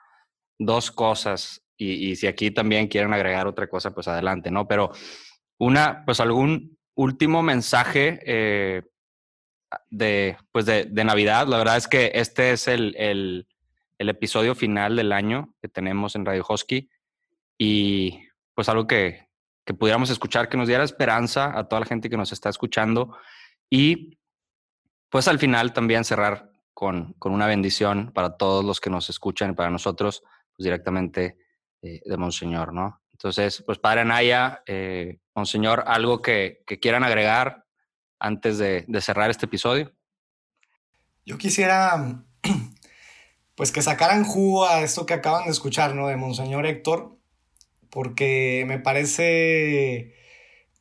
dos 0.58 0.90
cosas. 0.90 1.62
Y, 1.78 2.10
y, 2.10 2.16
si 2.16 2.26
aquí 2.26 2.50
también 2.50 2.88
quieren 2.88 3.14
agregar 3.14 3.46
otra 3.46 3.68
cosa, 3.68 3.92
pues 3.92 4.08
adelante, 4.08 4.50
¿no? 4.50 4.68
Pero 4.68 4.90
una, 5.60 6.04
pues 6.04 6.20
algún 6.20 6.80
último 6.96 7.44
mensaje 7.44 8.20
eh, 8.26 8.82
de, 9.90 10.38
pues 10.52 10.66
de, 10.66 10.86
de, 10.86 11.04
Navidad. 11.04 11.48
La 11.48 11.58
verdad 11.58 11.78
es 11.78 11.88
que 11.88 12.12
este 12.16 12.52
es 12.52 12.68
el, 12.68 12.96
el, 12.98 13.48
episodio 13.98 14.56
final 14.56 14.96
del 14.96 15.12
año 15.12 15.54
que 15.62 15.68
tenemos 15.68 16.16
en 16.16 16.26
Radio 16.26 16.46
Hosky 16.48 16.90
y 17.58 18.28
pues 18.54 18.70
algo 18.70 18.88
que, 18.88 19.28
que 19.66 19.74
pudiéramos 19.74 20.10
escuchar, 20.10 20.50
que 20.50 20.58
nos 20.58 20.68
diera 20.68 20.84
esperanza 20.84 21.58
a 21.58 21.68
toda 21.68 21.82
la 21.82 21.86
gente 21.86 22.10
que 22.10 22.18
nos 22.18 22.32
está 22.32 22.50
escuchando 22.50 23.18
y 23.70 24.18
pues 25.10 25.28
al 25.28 25.40
final 25.40 25.74
también 25.74 26.06
cerrar 26.06 26.52
con, 26.74 27.14
con 27.14 27.34
una 27.34 27.46
bendición 27.46 28.12
para 28.14 28.38
todos 28.38 28.64
los 28.64 28.80
que 28.80 28.90
nos 28.90 29.10
escuchan 29.10 29.52
y 29.52 29.54
para 29.54 29.70
nosotros, 29.70 30.24
pues 30.56 30.64
directamente 30.64 31.38
eh, 31.82 32.02
de 32.06 32.18
Monseñor, 32.18 32.74
¿no? 32.74 33.02
Entonces, 33.12 33.62
pues 33.66 33.80
Padre 33.80 34.02
Anaya, 34.02 34.64
eh, 34.66 35.20
Monseñor, 35.36 35.84
algo 35.88 36.22
que, 36.22 36.64
que 36.66 36.80
quieran 36.80 37.04
agregar 37.04 37.66
antes 38.20 38.58
de, 38.58 38.86
de, 38.88 39.02
cerrar 39.02 39.30
este 39.30 39.46
episodio? 39.46 39.94
Yo 41.26 41.38
quisiera, 41.38 42.24
pues 43.56 43.72
que 43.72 43.82
sacaran 43.82 44.24
jugo 44.24 44.68
a 44.68 44.82
esto 44.82 45.06
que 45.06 45.14
acaban 45.14 45.46
de 45.46 45.52
escuchar, 45.52 45.96
¿no? 45.96 46.08
De 46.08 46.18
Monseñor 46.18 46.66
Héctor, 46.66 47.18
porque 47.90 48.64
me 48.68 48.80
parece, 48.80 50.16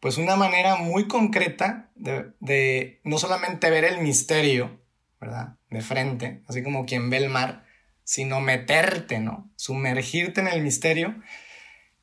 pues 0.00 0.18
una 0.18 0.36
manera 0.36 0.76
muy 0.76 1.08
concreta 1.08 1.90
de, 1.94 2.32
de 2.40 3.00
no 3.04 3.18
solamente 3.18 3.70
ver 3.70 3.84
el 3.84 4.00
misterio, 4.00 4.80
¿verdad? 5.20 5.56
De 5.70 5.80
frente, 5.80 6.42
así 6.48 6.62
como 6.62 6.86
quien 6.86 7.10
ve 7.10 7.18
el 7.18 7.30
mar, 7.30 7.64
sino 8.04 8.40
meterte, 8.40 9.20
¿no? 9.20 9.50
Sumergirte 9.56 10.40
en 10.40 10.48
el 10.48 10.62
misterio. 10.62 11.14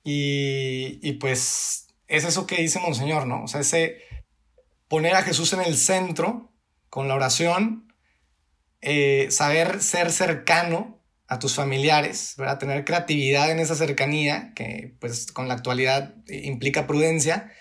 Y, 0.04 1.00
y 1.02 1.14
pues 1.14 1.88
es 2.08 2.24
eso 2.26 2.46
que 2.46 2.62
dice 2.62 2.80
Monseñor, 2.80 3.26
¿no? 3.26 3.44
O 3.44 3.48
sea, 3.48 3.62
ese 3.62 3.98
poner 4.88 5.16
a 5.16 5.24
Jesús 5.24 5.54
en 5.54 5.62
el 5.62 5.78
centro 5.78 6.54
con 6.90 7.08
la 7.08 7.16
oración, 7.16 7.94
eh, 8.82 9.28
saber 9.32 9.82
ser 9.82 10.12
cercano 10.12 11.04
a 11.28 11.40
tus 11.40 11.56
familiares, 11.56 12.36
¿verdad? 12.38 12.60
tener 12.60 12.86
creatividad 12.86 13.50
en 13.50 13.60
esa 13.60 13.76
cercanía, 13.76 14.54
que 14.56 14.96
pues 15.00 15.32
con 15.32 15.48
la 15.48 15.56
actualidad 15.56 16.16
implica 16.28 16.88
prudencia, 16.88 17.52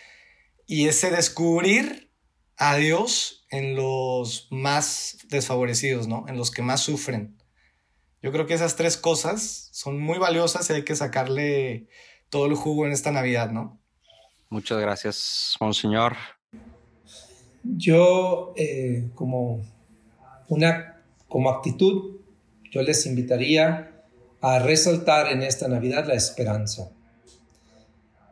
y 0.67 0.89
ese 0.89 1.11
descubrir 1.11 2.13
a 2.57 2.77
Dios 2.77 3.47
en 3.51 3.75
los 3.75 4.49
más 4.51 5.19
desfavorecidos, 5.29 6.09
¿no? 6.09 6.25
En 6.29 6.37
los 6.37 6.51
que 6.51 6.63
más 6.63 6.81
sufren. 6.81 7.39
Yo 8.23 8.33
creo 8.33 8.47
que 8.47 8.55
esas 8.55 8.77
tres 8.77 8.97
cosas 8.97 9.69
son 9.73 10.01
muy 10.01 10.19
valiosas 10.19 10.69
y 10.71 10.75
hay 10.75 10.85
que 10.85 10.97
sacarle 10.97 11.89
todo 12.31 12.47
el 12.47 12.55
jugo 12.55 12.87
en 12.87 12.93
esta 12.93 13.11
Navidad, 13.11 13.51
¿no? 13.51 13.81
Muchas 14.49 14.79
gracias, 14.79 15.57
Monseñor. 15.61 16.17
Yo, 17.65 18.53
eh, 18.57 19.09
como, 19.15 19.63
una, 20.49 21.03
como 21.29 21.51
actitud, 21.51 22.17
yo 22.71 22.83
les 22.83 23.07
invitaría 23.07 23.93
a 24.41 24.59
resaltar 24.59 25.33
en 25.33 25.43
esta 25.43 25.69
Navidad 25.69 26.07
la 26.07 26.15
esperanza. 26.15 26.91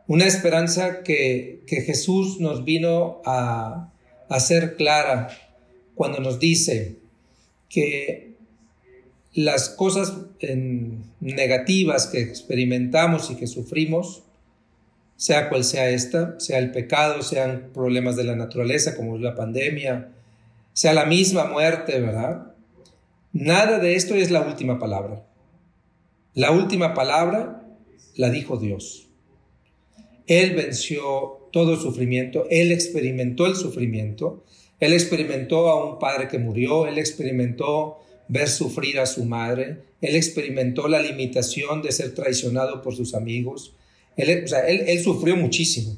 Una 0.07 0.25
esperanza 0.25 1.01
que, 1.03 1.63
que 1.65 1.81
Jesús 1.81 2.39
nos 2.39 2.63
vino 2.63 3.21
a, 3.25 3.91
a 4.29 4.35
hacer 4.35 4.75
clara 4.75 5.29
cuando 5.95 6.19
nos 6.19 6.39
dice 6.39 6.97
que 7.69 8.33
las 9.33 9.69
cosas 9.69 10.13
negativas 11.19 12.07
que 12.07 12.21
experimentamos 12.21 13.31
y 13.31 13.35
que 13.35 13.47
sufrimos 13.47 14.23
sea 15.23 15.47
cual 15.47 15.63
sea 15.63 15.89
esta, 15.89 16.37
sea 16.37 16.59
el 16.59 16.71
pecado, 16.71 17.21
sean 17.21 17.69
problemas 17.73 18.17
de 18.17 18.25
la 18.25 18.35
naturaleza 18.35 18.93
como 18.93 19.15
es 19.15 19.21
la 19.21 19.35
pandemia, 19.35 20.11
sea 20.73 20.93
la 20.93 21.05
misma 21.05 21.45
muerte, 21.45 21.97
¿verdad? 22.01 22.51
Nada 23.31 23.79
de 23.79 23.95
esto 23.95 24.15
es 24.15 24.31
la 24.31 24.41
última 24.41 24.79
palabra. 24.79 25.25
La 26.33 26.51
última 26.51 26.93
palabra 26.93 27.65
la 28.17 28.31
dijo 28.31 28.57
Dios. 28.57 29.07
Él 30.27 30.55
venció 30.55 31.47
todo 31.53 31.77
sufrimiento, 31.77 32.45
Él 32.49 32.73
experimentó 32.73 33.45
el 33.45 33.55
sufrimiento, 33.55 34.43
Él 34.81 34.91
experimentó 34.91 35.69
a 35.69 35.85
un 35.85 35.99
padre 35.99 36.27
que 36.27 36.37
murió, 36.37 36.85
Él 36.85 36.97
experimentó 36.97 37.99
ver 38.27 38.49
sufrir 38.49 38.99
a 38.99 39.05
su 39.05 39.23
madre, 39.23 39.83
Él 40.01 40.17
experimentó 40.17 40.89
la 40.89 41.01
limitación 41.01 41.81
de 41.81 41.93
ser 41.93 42.13
traicionado 42.13 42.81
por 42.81 42.93
sus 42.93 43.15
amigos, 43.15 43.77
él, 44.17 44.43
o 44.43 44.47
sea, 44.47 44.67
él, 44.67 44.99
sufrió 44.99 45.35
muchísimo, 45.35 45.97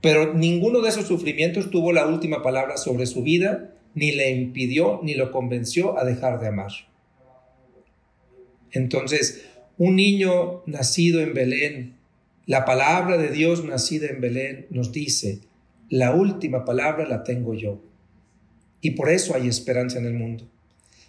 pero 0.00 0.34
ninguno 0.34 0.80
de 0.80 0.88
esos 0.88 1.06
sufrimientos 1.06 1.70
tuvo 1.70 1.92
la 1.92 2.06
última 2.06 2.42
palabra 2.42 2.76
sobre 2.76 3.06
su 3.06 3.22
vida, 3.22 3.74
ni 3.94 4.12
le 4.12 4.30
impidió, 4.30 5.00
ni 5.02 5.14
lo 5.14 5.32
convenció 5.32 5.98
a 5.98 6.04
dejar 6.04 6.40
de 6.40 6.48
amar. 6.48 6.70
Entonces, 8.70 9.44
un 9.76 9.96
niño 9.96 10.62
nacido 10.66 11.20
en 11.20 11.34
Belén, 11.34 11.94
la 12.46 12.64
palabra 12.64 13.18
de 13.18 13.30
Dios 13.30 13.64
nacida 13.64 14.08
en 14.08 14.20
Belén 14.20 14.66
nos 14.70 14.92
dice, 14.92 15.40
la 15.90 16.14
última 16.14 16.64
palabra 16.64 17.06
la 17.06 17.24
tengo 17.24 17.54
yo. 17.54 17.80
Y 18.80 18.92
por 18.92 19.10
eso 19.10 19.34
hay 19.34 19.48
esperanza 19.48 19.98
en 19.98 20.06
el 20.06 20.14
mundo. 20.14 20.48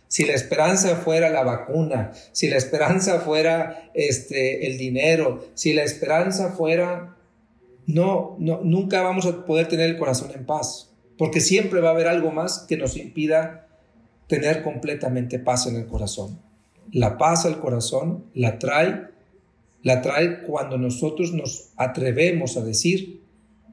Si 0.09 0.25
la 0.25 0.33
esperanza 0.33 0.95
fuera 0.95 1.29
la 1.29 1.43
vacuna, 1.43 2.11
si 2.31 2.49
la 2.49 2.57
esperanza 2.57 3.19
fuera 3.19 3.91
este, 3.93 4.65
el 4.65 4.77
dinero, 4.79 5.47
si 5.53 5.71
la 5.71 5.83
esperanza 5.83 6.51
fuera... 6.51 7.15
No, 7.85 8.35
no, 8.39 8.61
nunca 8.63 9.03
vamos 9.03 9.27
a 9.27 9.45
poder 9.45 9.67
tener 9.67 9.87
el 9.87 9.97
corazón 9.97 10.31
en 10.33 10.45
paz, 10.45 10.91
porque 11.17 11.41
siempre 11.41 11.79
va 11.79 11.89
a 11.89 11.93
haber 11.93 12.07
algo 12.07 12.31
más 12.31 12.65
que 12.67 12.75
nos 12.75 12.97
impida 12.97 13.67
tener 14.27 14.63
completamente 14.63 15.37
paz 15.37 15.67
en 15.67 15.75
el 15.75 15.85
corazón. 15.85 16.39
La 16.91 17.19
paz 17.19 17.45
al 17.45 17.59
corazón 17.59 18.25
la 18.33 18.57
trae, 18.57 19.09
la 19.83 20.01
trae 20.01 20.41
cuando 20.41 20.79
nosotros 20.79 21.33
nos 21.33 21.69
atrevemos 21.77 22.57
a 22.57 22.61
decir, 22.61 23.21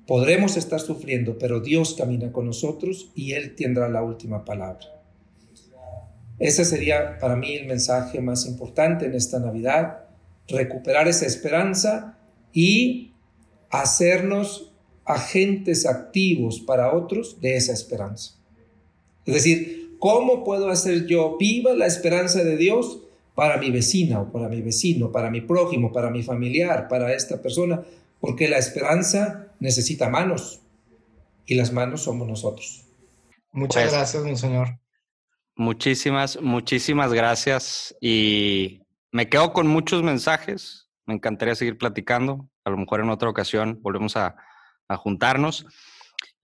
podremos 0.07 0.59
estar 0.59 0.81
sufriendo, 0.81 1.38
pero 1.38 1.61
Dios 1.61 1.94
camina 1.94 2.31
con 2.31 2.44
nosotros 2.44 3.11
y 3.14 3.33
Él 3.33 3.55
tendrá 3.55 3.88
la 3.88 4.03
última 4.03 4.44
palabra. 4.44 4.96
Ese 6.38 6.64
sería 6.64 7.18
para 7.18 7.37
mí 7.37 7.55
el 7.55 7.66
mensaje 7.66 8.20
más 8.20 8.46
importante 8.46 9.07
en 9.07 9.14
esta 9.14 9.38
Navidad, 9.38 10.05
recuperar 10.49 11.09
esa 11.09 11.27
esperanza 11.27 12.18
y 12.53 13.12
hacernos 13.70 14.72
agentes 15.05 15.87
activos 15.87 16.61
para 16.61 16.92
otros 16.94 17.40
de 17.40 17.57
esa 17.57 17.72
esperanza. 17.72 18.35
Es 19.25 19.35
decir, 19.35 19.96
¿cómo 19.99 20.44
puedo 20.44 20.68
hacer 20.68 21.07
yo 21.07 21.37
viva 21.38 21.75
la 21.75 21.87
esperanza 21.87 22.44
de 22.44 22.57
Dios 22.57 23.01
para 23.35 23.57
mi 23.59 23.70
vecina 23.70 24.20
o 24.20 24.33
para 24.33 24.49
mi 24.49 24.62
vecino, 24.62 25.12
para 25.12 25.31
mi 25.31 25.40
prójimo, 25.40 25.92
para 25.92 26.11
mi 26.11 26.22
familiar, 26.22 26.88
para 26.88 27.12
esta 27.14 27.40
persona? 27.40 27.83
Porque 28.20 28.49
la 28.49 28.59
esperanza 28.59 29.49
necesita 29.61 30.09
manos. 30.09 30.61
y 31.49 31.55
las 31.55 31.72
manos 31.72 32.03
somos 32.03 32.27
nosotros. 32.27 32.85
Muchas 33.53 33.85
pues 33.85 33.92
gracias, 33.92 34.25
Monseñor. 34.25 34.81
Muchísimas, 35.57 36.40
muchísimas 36.42 37.14
gracias. 37.14 37.97
Y 38.01 38.83
me 39.11 39.29
quedo 39.31 39.55
con 39.55 39.66
muchos 39.66 40.03
mensajes. 40.03 40.90
Me 41.07 41.14
encantaría 41.14 41.55
seguir 41.55 41.79
platicando. 41.79 42.51
A 42.64 42.71
lo 42.71 42.77
mejor 42.77 43.01
en 43.01 43.09
otra 43.09 43.31
ocasión 43.31 43.79
volvemos 43.81 44.16
a, 44.16 44.37
juntarnos. 44.99 45.66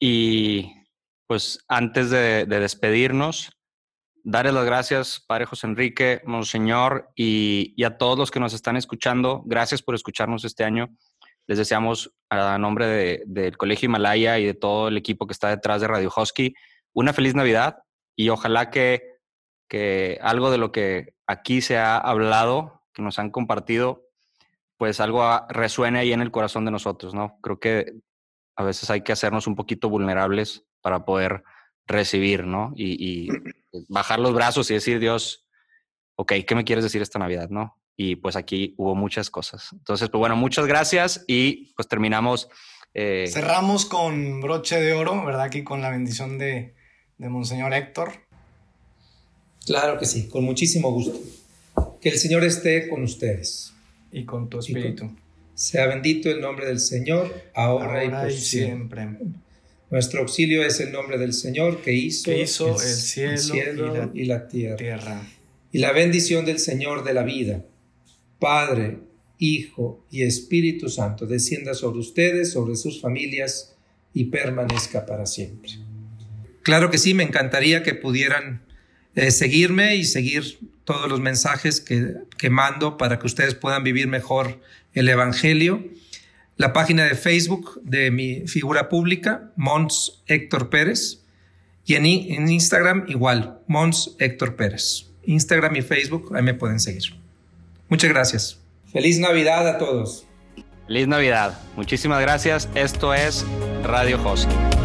Y 0.01 0.72
pues 1.27 1.62
antes 1.68 2.11
de, 2.11 2.46
despedirnos, 2.46 3.53
darles 4.25 4.55
las 4.55 4.64
gracias, 4.64 5.22
Padre 5.27 5.44
José 5.44 5.66
Enrique, 5.68 6.22
Monseñor, 6.25 7.11
y, 7.14 7.81
a 7.85 7.98
todos 7.98 8.18
los 8.18 8.31
que 8.31 8.40
nos 8.40 8.55
están 8.55 8.77
escuchando. 8.77 9.42
Gracias 9.44 9.83
por 9.83 9.94
escucharnos 9.94 10.44
este 10.44 10.64
año. 10.64 10.88
Les 11.46 11.59
deseamos 11.59 12.14
a 12.31 12.57
nombre 12.57 13.22
del 13.27 13.57
Colegio 13.59 13.87
Himalaya 13.87 14.38
y 14.38 14.46
de 14.46 14.55
todo 14.55 14.88
el 14.88 14.96
equipo 14.96 15.27
que 15.27 15.33
está 15.33 15.51
detrás 15.51 15.83
de 15.83 15.88
Radio 15.88 16.11
Husky 16.16 16.55
una 16.94 17.12
feliz 17.12 17.35
Navidad 17.35 17.79
y 18.16 18.29
ojalá 18.29 18.70
que, 18.70 19.18
que 19.68 20.18
algo 20.22 20.51
de 20.51 20.59
lo 20.59 20.72
que 20.72 21.14
aquí 21.27 21.61
se 21.61 21.79
ha 21.79 21.96
hablado, 21.96 22.83
que 22.92 23.03
nos 23.03 23.18
han 23.18 23.31
compartido, 23.31 24.09
pues 24.77 25.01
algo 25.01 25.25
resuene 25.48 26.01
ahí 26.01 26.12
en 26.12 26.22
el 26.22 26.31
corazón 26.31 26.64
de 26.64 26.70
nosotros, 26.70 27.14
¿no? 27.14 27.38
Creo 27.40 27.61
que 27.61 27.92
a 28.57 28.64
veces 28.64 28.90
hay 28.90 29.03
que 29.03 29.12
hacernos 29.12 29.46
un 29.46 29.57
poquito 29.57 29.88
vulnerables 29.88 30.64
para 30.81 31.05
poder 31.05 31.44
recibir, 31.87 32.44
¿no? 32.44 32.72
Y, 32.75 32.96
y 32.98 33.29
bajar 33.88 34.18
los 34.18 34.35
brazos 34.35 34.70
y 34.70 34.75
decir, 34.75 34.98
Dios, 34.98 35.46
ok, 36.16 36.33
¿qué 36.46 36.55
me 36.55 36.64
quieres 36.64 36.85
decir 36.85 37.03
esta 37.03 37.18
Navidad, 37.18 37.48
no? 37.48 37.79
Y 37.96 38.16
pues 38.16 38.37
aquí 38.37 38.75
hubo 38.79 38.94
muchas 38.94 39.31
cosas. 39.31 39.68
Entonces, 39.72 40.09
pues 40.09 40.18
bueno, 40.18 40.37
muchas 40.37 40.66
gracias 40.66 41.25
y 41.27 41.72
pues 41.75 41.88
terminamos. 41.88 42.48
Eh, 42.94 43.27
Cerramos 43.29 43.87
con 43.87 44.40
broche 44.40 44.81
de 44.81 44.92
oro, 44.92 45.25
¿verdad? 45.25 45.42
Aquí 45.42 45.62
con 45.62 45.81
la 45.81 45.90
bendición 45.90 46.38
de, 46.38 46.75
de 47.23 47.29
Monseñor 47.29 47.73
Héctor. 47.73 48.11
Claro 49.65 49.97
que 49.97 50.07
sí, 50.07 50.27
con 50.27 50.43
muchísimo 50.45 50.91
gusto. 50.91 51.21
Que 52.01 52.09
el 52.09 52.19
Señor 52.19 52.43
esté 52.43 52.89
con 52.89 53.05
ustedes. 53.05 53.73
Y 54.11 54.25
con 54.25 54.51
tu 54.51 54.59
espíritu. 54.59 55.09
sea 55.55 55.87
bendito 55.87 56.29
el 56.31 56.41
nombre 56.41 56.67
del 56.67 56.81
Señor, 56.81 57.33
ahora, 57.55 58.05
y 58.05 58.09
por 58.09 58.33
siempre. 58.33 59.09
Nuestro 59.89 60.23
auxilio 60.23 60.65
es 60.65 60.81
el 60.81 60.91
nombre 60.91 61.17
del 61.17 61.33
Señor 61.33 61.81
que 61.83 61.93
hizo, 61.93 62.33
el, 62.33 62.49
cielo, 62.49 64.11
y, 64.13 64.25
la, 64.25 64.49
tierra. 64.49 65.23
Y 65.71 65.79
la 65.79 65.93
bendición 65.93 66.45
del 66.45 66.59
Señor 66.59 67.05
de 67.05 67.15
la 67.15 67.23
vida, 67.23 67.65
Padre, 68.41 68.99
Hijo 69.39 70.05
y 70.11 70.23
Espíritu 70.23 70.89
Santo, 70.89 71.27
descienda 71.27 71.75
sobre 71.75 72.01
ustedes, 72.01 72.51
sobre 72.51 72.75
sus 72.75 73.01
familias 73.01 73.77
y 74.13 74.25
permanezca 74.25 75.07
para 75.07 75.27
siempre. 75.27 75.73
Claro 76.62 76.90
que 76.90 76.98
sí, 76.98 77.14
me 77.14 77.22
encantaría 77.22 77.83
que 77.83 77.94
pudieran 77.94 78.62
eh, 79.14 79.31
seguirme 79.31 79.96
y 79.96 80.05
seguir 80.05 80.59
todos 80.85 81.09
los 81.09 81.20
mensajes 81.20 81.81
que, 81.81 82.14
que, 82.38 82.51
mando 82.51 82.96
para 82.96 83.18
que 83.18 83.27
ustedes 83.27 83.55
puedan 83.55 83.85
vivir 83.85 84.09
mejor 84.09 84.61
el 84.94 85.09
Evangelio. 85.09 85.85
La 86.57 86.72
página 86.72 87.05
de 87.05 87.14
Facebook 87.14 87.81
de 87.83 88.11
mi 88.11 88.46
figura 88.46 88.88
pública, 88.88 89.51
Mons 89.57 90.22
Héctor 90.27 90.70
Pérez, 90.70 91.22
y 91.85 91.94
en, 91.94 92.48
Instagram 92.48 93.07
igual, 93.09 93.59
Mons 93.66 94.14
Héctor 94.18 94.57
Pérez. 94.57 95.07
Instagram 95.25 95.77
y 95.77 95.83
Facebook, 95.83 96.35
ahí 96.35 96.42
me 96.42 96.55
pueden 96.55 96.81
seguir. 96.81 97.14
Muchas 97.88 98.11
gracias. 98.11 98.59
Feliz 98.92 99.18
Navidad 99.18 99.68
a 99.68 99.79
todos. 99.79 100.27
Feliz 100.87 101.09
Navidad. 101.09 101.59
Muchísimas 101.77 102.20
gracias. 102.20 102.68
Esto 102.75 103.14
es 103.14 103.44
Radio 103.83 104.22
Hosky. 104.22 104.82